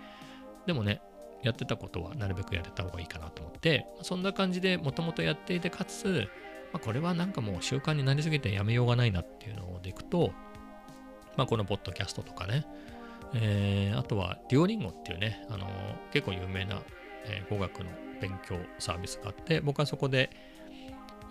[0.67, 1.03] でもね、
[1.43, 6.27] やってたことはなるべくやれた方がいいかなと思って、そんな感じでもともとやっていて、かつ、
[6.73, 10.33] まあ、これはなんかもう習慣になりすぎてやめようがないなっていうのでいくと、
[11.37, 12.64] まあ、このポッドキャストとかね、
[13.35, 15.70] えーあとはデュオリンゴっていうね、あのー
[16.12, 16.81] 結構有名な、
[17.27, 20.31] えー語学の勉強サービスがあって、僕はそこで、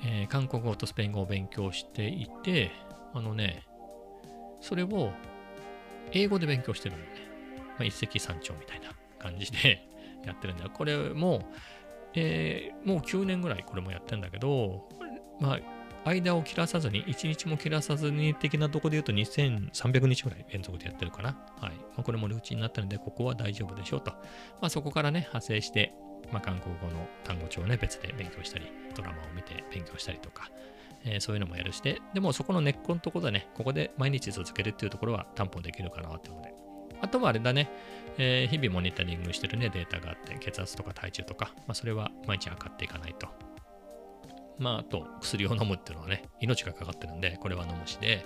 [0.03, 2.71] えー韓国語とスペイン語を勉強していて、
[3.13, 3.63] あのね、
[4.61, 5.11] それを
[6.11, 7.21] 英語で勉強してるんだよね。
[7.77, 9.87] まあ、一石三鳥みたいな感じで
[10.25, 10.69] やってるんだよ。
[10.73, 11.49] これも
[12.13, 14.87] えーもう9年ぐらいこれもやってんだけど、
[15.39, 15.59] まあ、
[16.09, 21.29] 間を切らさずに、1日も切らさずに的なとこで言うと2300日ぐらい連続でやってるかな。
[21.59, 21.75] はい。
[21.75, 24.11] まあ、これもルーチンになったので、ここは大丈夫でしょうと。
[24.11, 25.93] まあ、そこからね、派生して、
[26.31, 28.65] まあ、韓国語の単語帳をね、別で勉強したり、
[28.95, 30.49] ドラマを見て勉強したりとか、
[31.05, 36.53] えーそういうのもやるして、でもそこの根っこのところでね、ここで毎日続けるっていうところは担保できるかなっていうので。
[37.01, 37.69] あとはあれだね、
[38.17, 43.54] えー日々モニタリングしてるね、データがあって、血圧とか体重とか、まあ、それは毎日測っていかないと。
[44.59, 48.25] まあ、あと、薬を飲むっていうのはね、命がかかってるんで、これは飲むしで、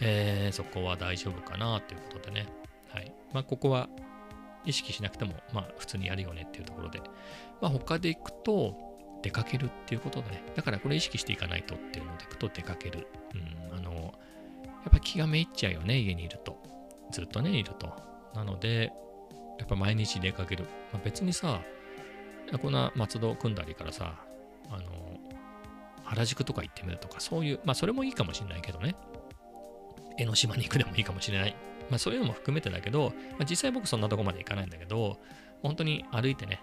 [0.00, 2.46] えーそこは大丈夫かなっていうことでね。
[2.88, 3.12] はい。
[3.32, 3.88] まあ、ここは
[4.64, 7.00] 意識しなくても、まあ、普通にやるよねっていうところで。
[7.60, 10.42] まあ、他で行くと、出かけるっていうことでね。
[10.56, 13.06] だからこれ意識していかないとっていうので行くと出かける。
[13.34, 16.60] うん、あの、やっぱ気がめいっちゃうよね、家にいると。
[17.12, 17.88] ずっとね、いると。
[18.34, 18.92] なので、
[19.58, 20.64] やっぱ毎日出かける。
[20.92, 21.60] まあ、別にさ、
[22.60, 24.14] こんな松戸組んだりからさ、
[24.70, 24.82] あの、
[26.12, 28.94] 原宿とか行ってみるとか、そういう、まあそれもいいかもしれないけどね。
[30.18, 31.56] 江ノ島に行くでもいいかもしれない。
[31.88, 35.18] まあそういうのも含めてだけど、まあ、実際僕そんなとこまで行かないんだけど、
[35.62, 36.60] 本当に歩いてね、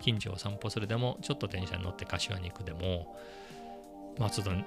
[0.00, 3.16] 近所を散歩するでも、ちょっと電車に乗って柏に行くでも、
[4.18, 4.64] 松戸ね、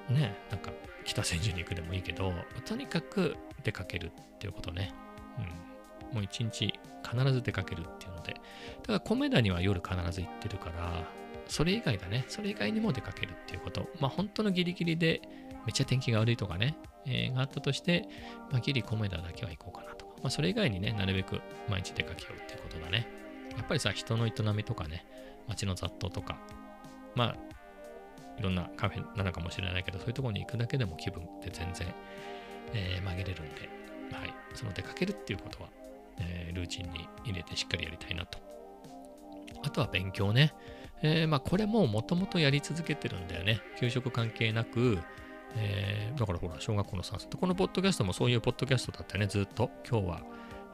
[0.50, 0.72] なんか
[1.04, 2.32] 北千住に行くでもいいけど、
[2.64, 4.92] とにかく出かけるっていうことね。
[5.38, 6.14] うん。
[6.14, 6.72] もう一日
[7.06, 8.36] 必ず出かけるっていうので、
[8.82, 11.04] ただ米田には夜必ず行ってるから、
[11.52, 13.86] それ以外だね、それ以外にも出かけるっていうこと。
[14.00, 15.20] まあ本当のギリギリで
[15.66, 18.08] めっちゃ天気が悪いとかね、えーがあったとして、
[18.50, 20.12] まあ、ギリ米田だけは行こうかなとか。
[20.22, 23.06] まあそれ以外にね、なるべく毎日出かけようっていうことだね。
[23.54, 25.04] やっぱりさ、人の営みとかね、
[25.46, 26.38] 街の雑踏とか、
[27.14, 27.36] まあ、
[28.38, 31.86] いろんなカフェなのかもしれないけど、そういうところに行くだけでも気分って全然、
[32.72, 33.68] えー曲げれるんで、
[34.10, 35.68] はい、その出かけるっていうことは、
[36.18, 38.38] えールーチンに入れてしっかりやりたいなと。
[39.62, 40.54] あとは勉強ね。
[41.02, 43.60] えーまあこれももともとやり続けてるんだよね。
[43.78, 44.98] 給食関係なく、
[45.56, 47.28] えーだからほら、小学校の算数。
[47.28, 49.70] このポッドキャストもそういうポッドキャストだったよね、ずっと。
[49.88, 50.22] 今日は、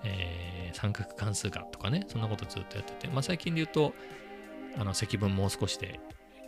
[0.05, 3.09] えー三角関数がとかね、そんなことずっとやってて。
[3.09, 3.95] まあ最近で言うと、
[4.77, 5.99] あの積分もう少しで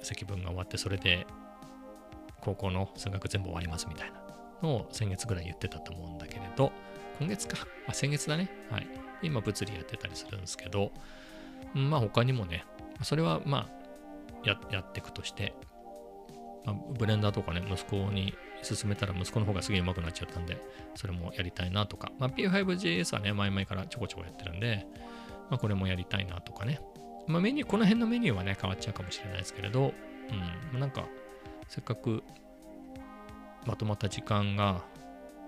[0.02, 1.26] 積分が終わって、それで
[2.42, 4.22] 高校の数学全部終わりますみたいな
[4.62, 6.70] のを先月ぐらい言ってたと思うんだけれど、
[7.18, 7.56] 今月か。
[7.88, 8.50] あ、先月だね。
[8.70, 8.86] はい。
[9.22, 10.92] 今物理やってたりするんですけど、
[11.74, 12.64] まあ他にもね、
[13.02, 13.80] それはまあ
[14.44, 15.54] ややっていくとして、
[16.64, 20.60] まあ、ブレンダーとかね、息子に勧めたら息子の方がすげえ上手くなっちゃったんで、
[20.94, 24.86] それもやりたいなとか、まあ、P5JS はね、前々からちょこちょこやってるんで、
[25.50, 26.80] まあ、これもやりたいなとかね。
[27.26, 29.92] まあ、メニュー、この辺のメニューはね、変わっちゃうかもしれないですけれど、
[30.72, 31.06] うん、なんか、
[31.68, 32.22] せっかく
[33.66, 34.84] まとまった時間が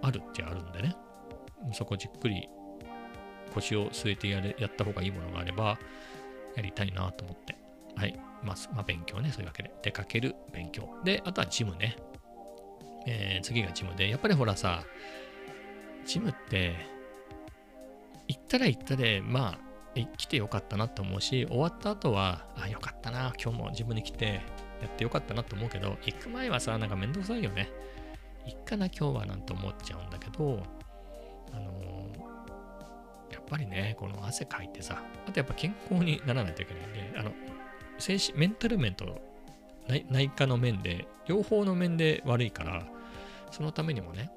[0.03, 0.97] あるっちゃあるんでね、
[1.73, 2.49] そこじっくり
[3.55, 5.79] 腰を据えてやれやった方がいいものがあれば、
[6.57, 7.57] やりたいなと思って。
[7.97, 8.19] はい。
[8.43, 9.73] まあ、まあ、勉強ね、そういうわけで。
[9.83, 10.89] 出かける勉強。
[11.05, 11.97] で、あとはジムね。
[13.07, 14.85] えー次がジムで、やっぱりほらさ、
[16.07, 16.75] ジムって、
[18.29, 24.41] 行ったら行ったで、まあ、来てよかったなと思うし、終わった後は、あ、よかったな、今日もジムに来て、
[24.81, 27.69] やってよかったなと思うけど、行く前はさ、なんかめんどくさいよね。
[28.47, 30.63] 行っかな、今日はなんて思っちゃうんだけど、
[31.53, 31.92] あのー
[33.53, 37.33] ぱりね、この汗かいてさ、あとやっぱ健康にならないといけないんで、あの、
[37.99, 39.21] 精神、メンタル面と
[40.09, 42.87] 内科の面で、両方の面で悪いから、
[43.51, 44.31] そのためにもね、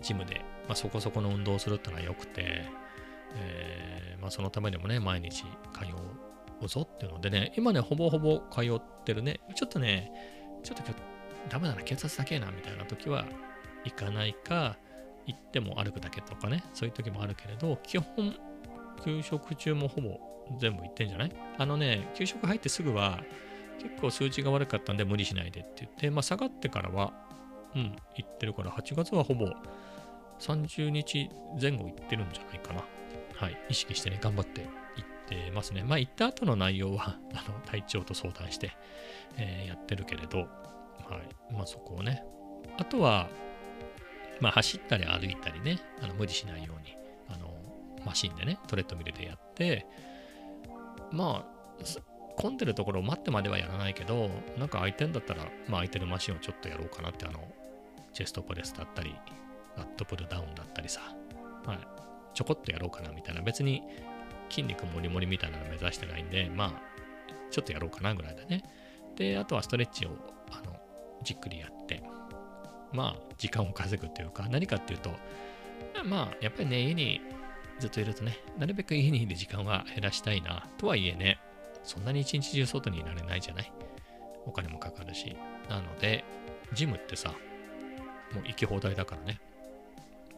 [0.00, 2.64] ジムで、まあ、そこそこの運動をするってのは良くて、
[3.36, 5.46] えーまあ、そのためにもね、毎日通
[6.60, 10.10] うぞっていうのでね、今ね、ほぼほぼ通ってるね、ちょっとね、
[10.64, 11.02] ちょっと今日
[11.50, 13.26] ダメだな、血圧高えな、みたいな時は
[13.84, 14.76] 行かないか、
[15.26, 18.34] 行っても歩くだけとかね、そういう時もあるけれど、基本、
[19.04, 20.20] 給食中もほぼ
[20.58, 21.32] 全部行ってんじゃない？
[21.58, 23.20] あのね、給食入ってすぐは、
[23.80, 27.12] 結構数値が悪かったんで無理しないでって言って、まあ下がってからは、
[27.74, 29.46] うん、行ってるから、8月はほぼ
[30.40, 31.30] 30日
[31.60, 32.84] 前後行ってるんじゃないかな。
[33.34, 34.62] はい、意識してね、頑張って
[34.96, 35.82] 行ってますね。
[35.84, 38.72] まあ行った後の内容は、 あの、体調と相談して、
[39.36, 40.44] えーやってるけれど、は
[41.50, 42.24] い、まあそこをね。
[42.78, 43.28] あとは、
[44.42, 46.96] まあ走ったり歩いたりね、あの無理しないように、
[47.28, 47.54] あの、
[48.04, 49.86] マシンでね、トレッドミルでやって、
[51.12, 51.82] まあ、
[52.36, 57.38] 混んでるところを待ってまではやらないけど、なんか空いてんだったら、まあ空いてるマシンをちょっとやろうかなって、あの、
[58.12, 59.14] チェストプレスだったり、
[59.76, 61.00] ラットプルダウンだったりさ、
[61.64, 61.78] はい、
[62.34, 63.80] ちょこっとやろうかなみたいな、別に
[64.50, 66.72] 筋肉もりもりみたいなの目指してないんで、まあ、
[67.52, 68.64] ちょっとやろうかなぐらいだね。
[69.14, 70.10] で、あとはストレッチを、
[70.50, 70.80] あの、
[71.22, 72.02] じっくりやって、
[72.92, 75.10] まあ、時間を稼ぐっていうか、何かっていうと、
[76.04, 77.20] まあ、やっぱりね、家に
[77.78, 81.38] ずっといるとね、なるべく家にいる時間は減らしたいな、とはいえね、
[81.84, 83.72] そんなに一日中外にいられないじゃない？
[84.46, 85.36] お金もかかるし。
[85.68, 86.24] なので、
[86.72, 87.30] ジムってさ、
[88.34, 89.40] もう行き放題だからね。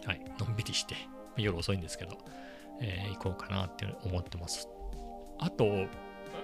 [0.04, 0.94] はい、のんびりして、
[1.36, 2.18] 夜遅いんですけど、
[2.80, 4.68] えー行こうかなって思ってます。
[5.38, 5.86] あと、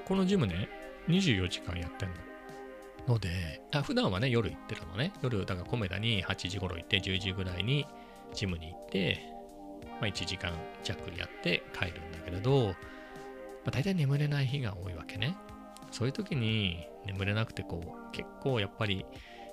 [0.06, 0.68] このジムね、
[1.08, 2.14] 24時間やってんの。
[3.10, 5.12] ので、あ普段はね、夜行ってるのね。
[5.22, 7.86] 夜、だからコメダに8時頃行って、10時ぐらいに
[8.34, 9.20] ジムに行って、
[10.00, 12.74] まあ、1時間弱やって帰るんだけれど、ま
[13.66, 15.36] あ、大体眠れない日が多いわけね。
[15.90, 19.04] そういう時に眠れなくて、こう、結構やっぱり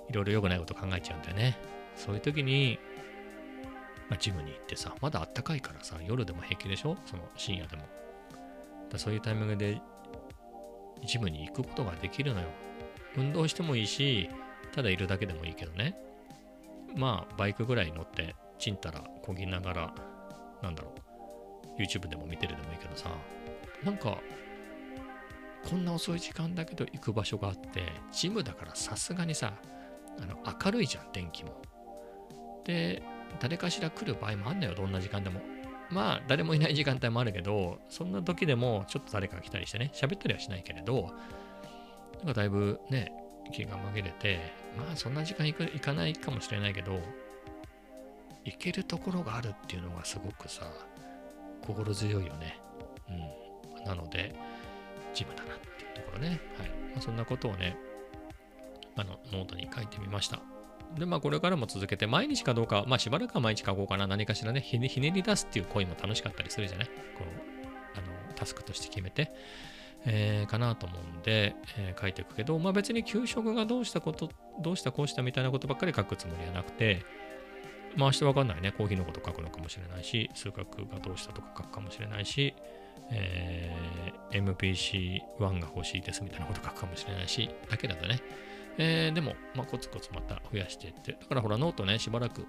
[0.08, 1.58] いろいろ良くないこと考えちゃうんだよね。
[1.96, 2.78] そういう時に、
[4.08, 6.96] まあ、ジムに行ってさ、まだあったかいからさ、夜でも平気でしょ？
[7.04, 7.82] その深夜でも。
[8.90, 9.80] だそういうタイミングで
[11.04, 12.46] ジムに行くことができるのよ。
[13.18, 14.30] 運動してもいいし、
[14.74, 15.96] ただいるだけでもいいけどね。
[16.96, 19.94] まあ、バイクぐらい乗って、ちんたらこぎながら、
[20.62, 20.94] なんだろ
[21.76, 23.10] う、YouTube でも見てるでもいいけどさ、
[23.84, 24.18] なんか、
[25.68, 29.54] こんな遅い時間だけど行く場所があって、ジムだからさすがにさ、
[30.20, 31.60] あの明るいじゃん、電気も。
[32.64, 33.02] で、
[33.40, 35.40] 誰かしら来る場合もあんだよ、どんな時間でも。
[35.90, 41.12] まあ、誰もいない時間帯もあるけど、そんな時でもちょっと誰かが来たりしてね、喋ったりはしないけれど、
[42.18, 43.12] なんかだいぶね、
[43.52, 47.00] 気が紛れて、まあそんな時間行く行かないかもしれないけど、
[48.44, 50.70] 行けるところがあるっていうのがすごくさ、
[51.66, 52.58] 心強いよね。
[53.08, 53.84] うん。
[53.84, 54.34] なので、
[55.14, 56.40] ジムだなっていうところね。
[56.58, 56.68] はい。
[56.68, 57.76] まあ、そんなことをね、
[58.96, 60.40] あの、ノートに書いてみました。
[60.98, 64.06] で、まあ、これからも続けて、毎日かどうか、まあ、しばらくは毎日書こうかな。
[64.06, 66.86] 何かしらね、ひねひねり出すっていう行為も楽しかったりするじゃない？
[66.86, 69.30] こう、あの、タスクとして決めて、
[70.04, 74.30] えーかなと思うんで、えー書いていくけど、まあ、別に給食がどうしたこと、
[74.60, 77.04] どうしたこうしたみたいなことばっかり書くつもりはなくて、
[77.96, 78.72] まあ、明日わかんないね。
[78.72, 82.54] コーヒーのこと書くのかもしれないし、数学がどうしたとか書くかもしれないし、
[83.10, 88.20] えー MPC1 が欲しいですみたいなこと書くかもしれないし、だけだとね。
[88.76, 92.46] えーでも、まあ、コツコツまた増やしていって、だからほら、ノートね、しばらく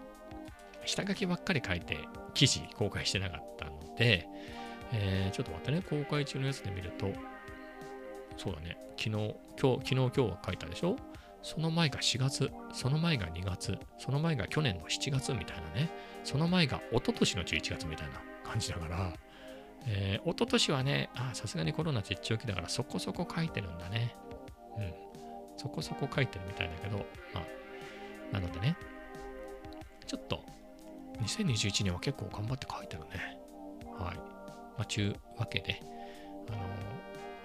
[0.86, 1.98] 下書きばっかり書いて、
[2.34, 4.28] 記事公開してなかったので、
[4.92, 7.12] えーちょっと待ってね、公開中のやつで見ると、
[8.40, 10.96] そうだね、昨日、今日、昨日、今日は書いたでしょ？
[11.42, 15.90] その前が4月、その前が2月、その前が去年の7月みたいなね、
[16.24, 19.14] その前が一昨年の11月みたいな感じだから、
[19.86, 24.16] えー、一昨年はね、あさすがにコロナ絶頂期だからそこそこ書いてるんだね。
[24.78, 24.94] うん。
[25.58, 28.78] そこそこ書いてるみたいだけど、まあ、なのでね、
[30.08, 30.44] ちょっと、
[31.22, 33.38] 2021年は結構頑張って書いてるね。
[33.98, 34.16] はい。
[34.16, 34.24] ま
[34.80, 35.82] あ、ちゅうわけで、
[36.48, 36.58] あの、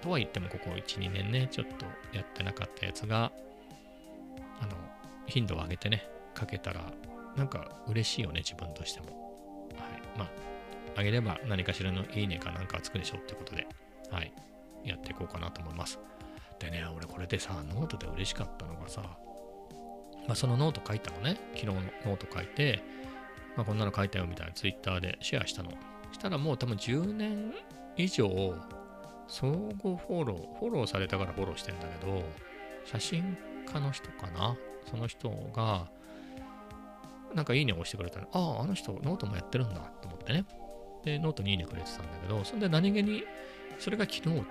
[0.05, 3.31] とは言ってもここ1、2年ね、ちょっとやってなかったやつが、
[4.61, 4.71] あの、
[5.25, 6.07] 頻度を上げてね、
[6.39, 6.93] 書けたら、
[7.35, 9.07] なんか嬉しいよね、自分としても。
[9.77, 10.17] はい。
[10.17, 10.29] まあ、
[10.99, 13.67] 上げれば何かしらのいいねかなんかつくでしょってことで、
[14.11, 14.31] はい。
[14.83, 15.99] やっていこうかなと思います。
[16.59, 19.01] でね、俺これでさ、ノートで嬉しかったのがさ、
[20.27, 22.83] まあ、そのノート書いたのね、昨日のノート書いて、
[23.55, 25.71] まあ、こんなの書いたよみたいなツイッターでシェアしたの。
[26.11, 27.53] したらもう多分10年
[27.97, 28.55] 以上、
[29.27, 32.23] 相互フォロー、フォローされたからフォローしてんだけど、
[32.85, 33.37] 写真
[33.71, 34.55] 家の人かな？
[34.89, 35.87] その人が、
[37.33, 40.45] なんかいいねを押してくれたら、ああ、あの人ノートもやってるんだと思ってね。
[41.03, 43.23] で、ノートにいいねくれてたんだけど、そんで何気に、
[43.79, 44.45] それが昨日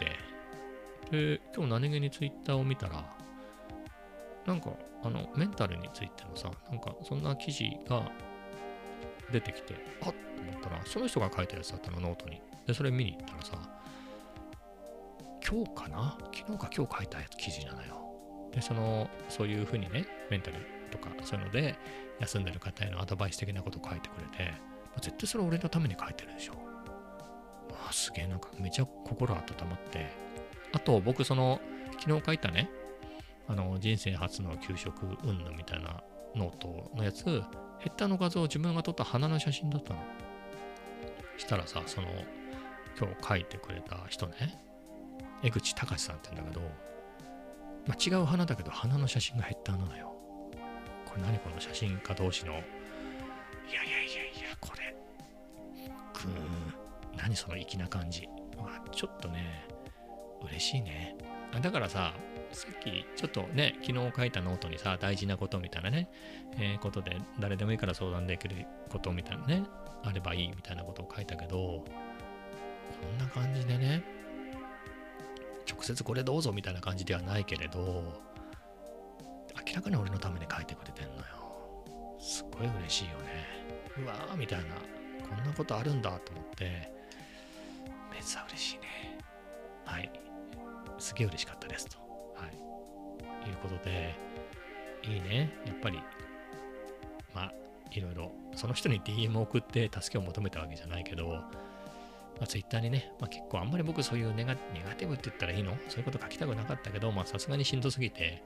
[1.10, 3.04] で、で、今日何気にツイッターを見たら、
[4.46, 8.10] なんか、あの、メンタルについてのさ、なんか、そんな記事が
[9.32, 12.42] 出てきて、あっと思ったら、その人が書いたやつだったの、ノートに。
[12.66, 13.56] で、それ見に行ったらさ、
[15.46, 16.16] 今日かな？
[16.34, 18.00] 昨日か今日書いたやつ記事なのよ。
[18.52, 20.56] で、その、そういうふうにね、メンタル
[20.90, 21.76] とか、そういうので、
[22.20, 24.52] 休んでる方へのアドバイス的なことを書いてくれて
[24.94, 26.52] ま、絶対それ俺のために書いてるでしょ。
[26.52, 26.58] わ
[27.90, 30.06] あ、すげえ、なんかめちゃ心温まって。
[30.72, 31.60] あと、僕、その、
[32.00, 32.70] 昨日書いたね、
[33.48, 36.02] あの、人生初の給食云々みたいな
[36.34, 37.24] ノートのやつ、
[37.80, 40.00] ヘッダーの画像、自分が撮った花の写真だったの。
[41.36, 42.08] したらさ、その、
[42.96, 44.58] 今日書いてくれた人ね、
[45.44, 46.70] 江口隆さんって言うんだけど、
[47.86, 50.14] まあ、違う花だけど、花の写真がヘッダーなのよ。
[51.04, 54.06] これ何この写真家同士の、いやいやい
[54.42, 54.96] やいや、これ、
[56.14, 58.26] くーん、何その粋な感じ。
[58.56, 59.68] うわちょっとね、
[60.42, 61.14] 嬉しいね。
[61.60, 62.14] だからさ、
[62.52, 66.08] さっきちょっとね、昨日書いたノートにさ、大事なことみたいなね、
[66.56, 69.64] えーことで、誰でもいいから相談できることみたいなね、
[70.02, 71.84] あればいいみたいなことを書いたけど、こ
[73.14, 74.13] んな感じでね、
[75.84, 78.02] 接これどうぞみたいな感じではないけれど、
[79.66, 81.22] 明らかに俺のために書いてくれてんのよ。
[82.18, 83.24] すっごい嬉しいよね。
[84.02, 84.64] うわーみたいな、
[85.28, 86.90] こんなことあるんだと思って、
[88.10, 89.18] めっちゃ嬉しいね。
[89.84, 90.10] はい。
[90.98, 91.98] すげえ嬉しかったですと。
[92.34, 93.48] はい。
[93.48, 94.14] いうことで、
[95.02, 95.52] いいね。
[95.66, 96.00] やっぱり、
[97.34, 97.52] まあ、
[97.90, 101.42] いろいろ、その人に DM を送って助けを求めたわけじゃないけど、
[102.38, 105.76] まあ、Twitter にね、まあ、結構あんまり僕そういうネガティブって言ったらいいの？
[105.88, 108.42] そういうこと書きたくなかったけど、まあさすがにしんどすぎて、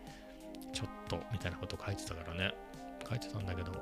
[0.72, 2.54] ちょっとみたいなこと書いてたからね、
[3.08, 3.72] 書いてたんだけど、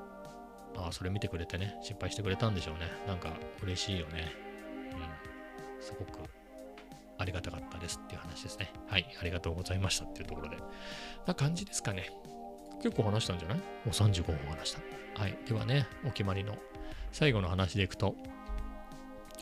[0.76, 2.82] ああ、それ見てくれてね、心配してくれたんでしょうね。
[3.06, 3.30] なんか
[3.62, 4.32] 嬉しいよね。
[4.92, 5.82] うん。
[5.82, 6.28] すごく
[7.18, 8.72] ありがたかったですっていう話ですね。
[8.88, 10.56] はい、ありがとうございましたっていうところで。
[11.26, 12.10] な感じですかね。
[12.82, 13.58] 結構話したんじゃない？
[13.58, 14.80] もう35分話した。
[15.20, 16.56] はい、ではね、お決まりの
[17.10, 18.14] 最後の話でいくと、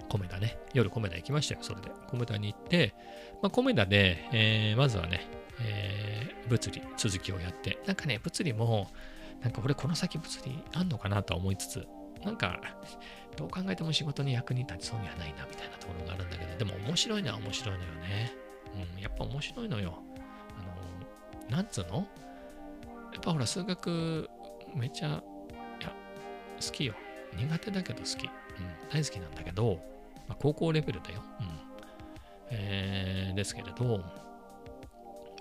[0.09, 1.91] コメダね、夜コメダ行きましたよ、それで。
[2.09, 2.95] コメダに行って、
[3.43, 5.27] まあ、コメダで、えーまずはね、
[5.61, 8.89] えー物理、続きをやって、なんかね、物理も、
[9.41, 11.87] なんか俺この先物理あんのかなとは思いつつ、
[12.25, 12.61] なんか、
[13.37, 18.33] どう考えても仕事に役に立ちそうにはないなみたいなところがあるんだけど、でも面白いのは面白いのよね。
[18.97, 19.99] うん、やっぱ面白いのよ。
[20.59, 22.07] あの、なんつうの？
[23.13, 24.29] やっぱほら、数学、
[24.75, 25.23] めっちゃ、いや、
[26.65, 26.95] 好きよ。
[27.37, 28.29] 苦手だけど好き。
[28.59, 29.81] うん、大好きなんだけど、
[30.29, 31.23] まあ、高校レベルだよ。
[31.41, 31.47] うん。
[32.51, 34.01] えー、ですけれど、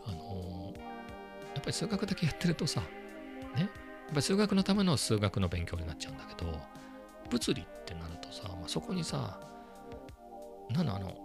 [0.06, 0.74] あの
[1.54, 2.88] やっぱり数学だけやってるとさ、ね、
[3.58, 3.68] やっ
[4.10, 6.52] ぱり数学のための数学の勉強になっちゃうんだけど、
[7.30, 9.40] 物理ってなるとさ、まあ、そこにさ、
[10.72, 11.16] なのあの、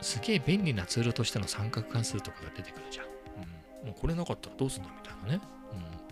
[0.00, 3.06] すげえ便利なツールとしての三角関数とかが出てくるじゃん。
[3.06, 5.40] うん、もうこれなかったらどうすんだみたいなね。
[5.72, 6.04] うん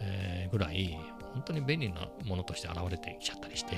[0.00, 0.98] えーぐらい、
[1.34, 3.76] 本当に便利なものとして現れてきちゃったりして、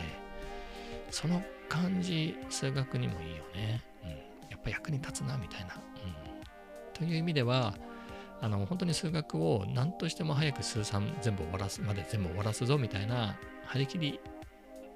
[1.10, 3.82] その感じ、数学にもいいよね。
[4.04, 4.10] うん、
[4.50, 5.74] やっぱ役に立つな、みたいな。
[5.74, 7.74] うん、という意味では、
[8.42, 13.36] あの本当に数学を何としても早く数三全部終わらすまで全部終わらすぞみたいな
[13.66, 14.20] 張り切り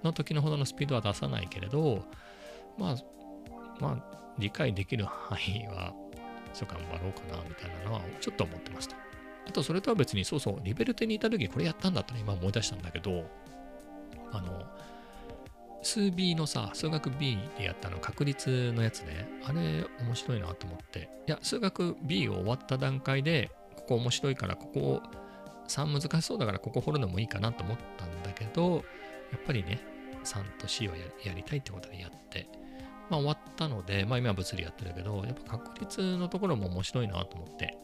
[0.03, 2.05] の時のほどのスピードは出さないけれど
[2.79, 2.97] まあ
[3.81, 5.93] まあ理解できる範囲は
[6.55, 8.97] ちょっと頑張ろうかなみたいなのはちょっと思ってますと。
[9.47, 13.29] あとそれとは別にそうそうリベルテにいた時これやったんだったら今思い出したんだけど
[14.33, 14.63] あの
[15.85, 19.29] 数 B のさ、数学 B でやったの確率のやつね。
[19.45, 21.11] あれ面白いなと思って。
[21.27, 25.03] いや、数学 B を終わった段階で、ここ面白いから、ここ
[25.69, 28.77] 3難しそうだから、ここ掘るのもいいかなと思ったんだけど、
[29.33, 29.81] やっぱりね、
[30.25, 32.49] 3と C はややりたいってことでやって、
[33.11, 37.77] まあ終わったので、まあ今は物理やってるけど、やっぱ確率のところも面白いなと思って、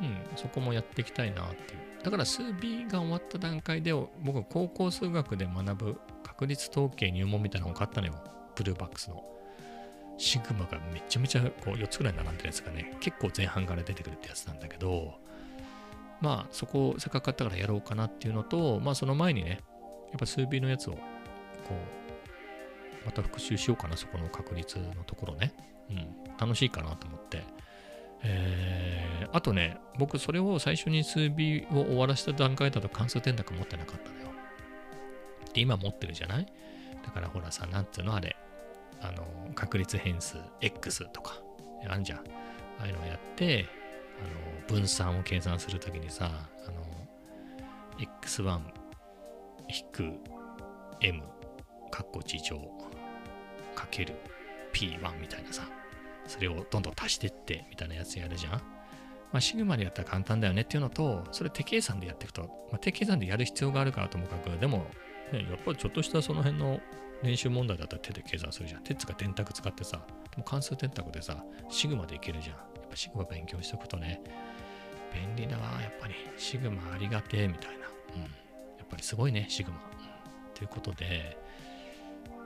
[0.00, 2.02] うん、そこもやっていきたいなっていう。
[2.02, 6.00] だから数 B が終わった段階で、僕、高校数学で学ぶ
[6.40, 8.14] 確率統計入門みたいなのを買ったのよ。
[8.56, 9.22] ブルーバックスの。
[10.16, 15.18] シグマがめちゃめちゃこう4つぐらい並んでるやつがね、結構前半から出てくるってやつなんだけど、
[16.22, 19.60] まあそこをせっかく買ったからやろうかなっていうのと、まあその前にね、
[20.12, 20.98] やっぱ数 B のやつをこ
[23.02, 25.52] う、また復習しようかな、そこの確率のところね。
[25.90, 27.42] うん、楽しいかなと思って。
[28.22, 34.29] えー、あとね、僕それを最初に数 B を終わらせた段階だと関数転択持ってなかったのよ。
[35.52, 36.46] で、今持ってるじゃない？
[37.04, 38.14] だからほらさ、なんつうの？
[38.14, 38.36] あれ、
[39.00, 41.40] あの、確率変数 X とか、
[41.88, 42.18] あんじゃん。
[42.18, 42.22] あ
[42.82, 43.66] あいうのをやって、
[44.20, 46.30] あの、分散を計算するときにさ、
[46.66, 46.84] あの、
[48.22, 48.60] X1
[49.68, 50.12] 引く
[51.00, 51.22] M、
[51.90, 52.58] カッコ地上、
[53.74, 54.14] かける
[54.72, 55.62] P1 みたいなさ、
[56.26, 58.52] それをどんどん足してってみたいなやつやるじゃん。
[59.32, 64.86] まあ、シグマでやったら簡単だよねっていうのと、それ手計算でやっていくと、まあ、手計算でやる必要があるからともかく、でも、
[65.32, 66.80] ね、やっぱりちょっとしたその辺の
[67.22, 68.82] 練習問題だったら手で計算するじゃん。
[68.82, 70.00] 手つか電卓使ってさ、
[70.30, 72.56] でも関数電卓でさ、シグマでいけるじゃん。
[72.56, 74.20] やっぱシグマ勉強しておくとね、
[75.12, 76.14] 便利だわ、やっぱり。
[76.36, 77.86] シグマありがてえみたいな。
[78.16, 78.22] うん。
[78.22, 78.28] や
[78.84, 79.78] っぱりすごいね、シグマ。
[79.78, 81.36] うん、ということで、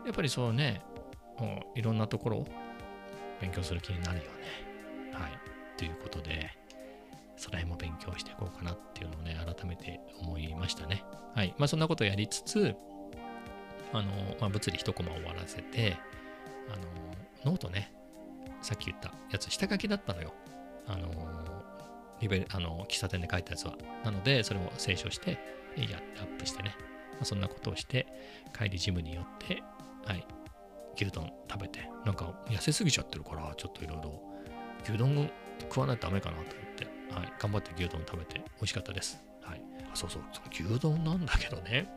[0.05, 0.83] やっぱりそうね、
[1.39, 2.47] もういろんなところを
[3.41, 4.31] 勉強する気になるよね。
[5.13, 5.33] はい。
[5.77, 6.51] ということで、
[7.37, 11.05] その辺も勉強していこうかなっていうのをね、改めて思いましたね。
[11.35, 11.55] はい。
[11.59, 12.75] まあそんなことをやりつつ、
[13.93, 14.11] あの、
[14.41, 15.97] まあ、物理一コマ終わらせて、
[16.69, 16.77] あ
[17.47, 17.93] の、ノートね、
[18.61, 20.35] さっき言ったやつ、下書きだったのよ。
[20.87, 21.09] あの、
[22.21, 23.77] リベ、あの、喫茶店で書いたやつは。
[24.05, 25.39] なので、それを清書して、
[25.77, 26.75] やってアップしてね。
[27.13, 28.07] まあ、そんなことをして、
[28.57, 29.63] 帰りジムに寄って、
[30.07, 30.27] はい、
[30.97, 34.21] 牛丼食べて、なんか痩せすぎちゃってるから、ちょっといろいろ、
[34.85, 35.31] 牛丼
[35.61, 36.85] 食わないとダメかなと思って、
[37.15, 39.23] はい、頑張って牛丼食べて美味しかったです。
[39.43, 39.63] はい。
[39.93, 41.89] あそうそう、その牛丼なんだけどね、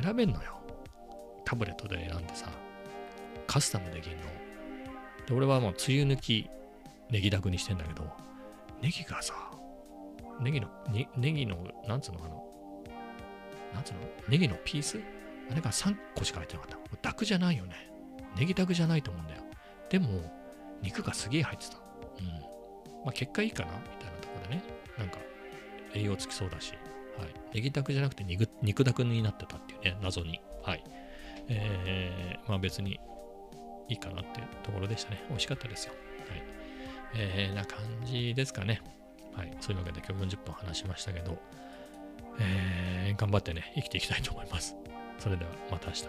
[0.00, 0.60] 選べんのよ。
[1.44, 2.48] タブレットで選んでさ、
[3.46, 4.18] カスタムできんの。
[5.26, 6.48] で、俺はもう、つゆ抜き、
[7.10, 8.08] ネギだくにしてんだけど、
[8.80, 9.34] ネギがさ、
[10.40, 10.68] ネギの、
[11.16, 12.46] ネギの、なんつうの、あの、
[13.74, 15.00] なんつうの、ネギのピース？
[15.50, 16.78] あれが3個しか入ってなかった。
[17.02, 17.90] ダクじゃないよね。
[18.36, 19.42] ネギダクじゃないと思うんだよ。
[19.88, 20.22] でも、
[20.82, 21.76] 肉がすげえ入ってた。
[21.76, 22.49] うん。
[23.04, 23.72] まあ、結果いいかな？
[23.72, 24.64] みたいなところでね、
[24.98, 25.18] なんか
[25.94, 26.72] 栄養つきそうだし、
[27.18, 27.28] はい。
[27.54, 30.40] ネギタクじゃなくて肉肉ダクになってたっていうね、謎に。
[30.62, 30.84] はい。
[31.48, 33.00] えー、まあ別に
[33.88, 35.24] いいかなっていうところでしたね。
[35.28, 35.94] 美味しかったですよ。
[36.28, 36.42] はい。
[37.16, 38.80] えー、な感じですかね。
[39.34, 39.56] はい。
[39.60, 41.38] そういうわけで今日40分話しましたけど、
[42.38, 44.76] えー、頑張ってね、生きていきたいと思います。
[45.18, 46.04] それではまた明日。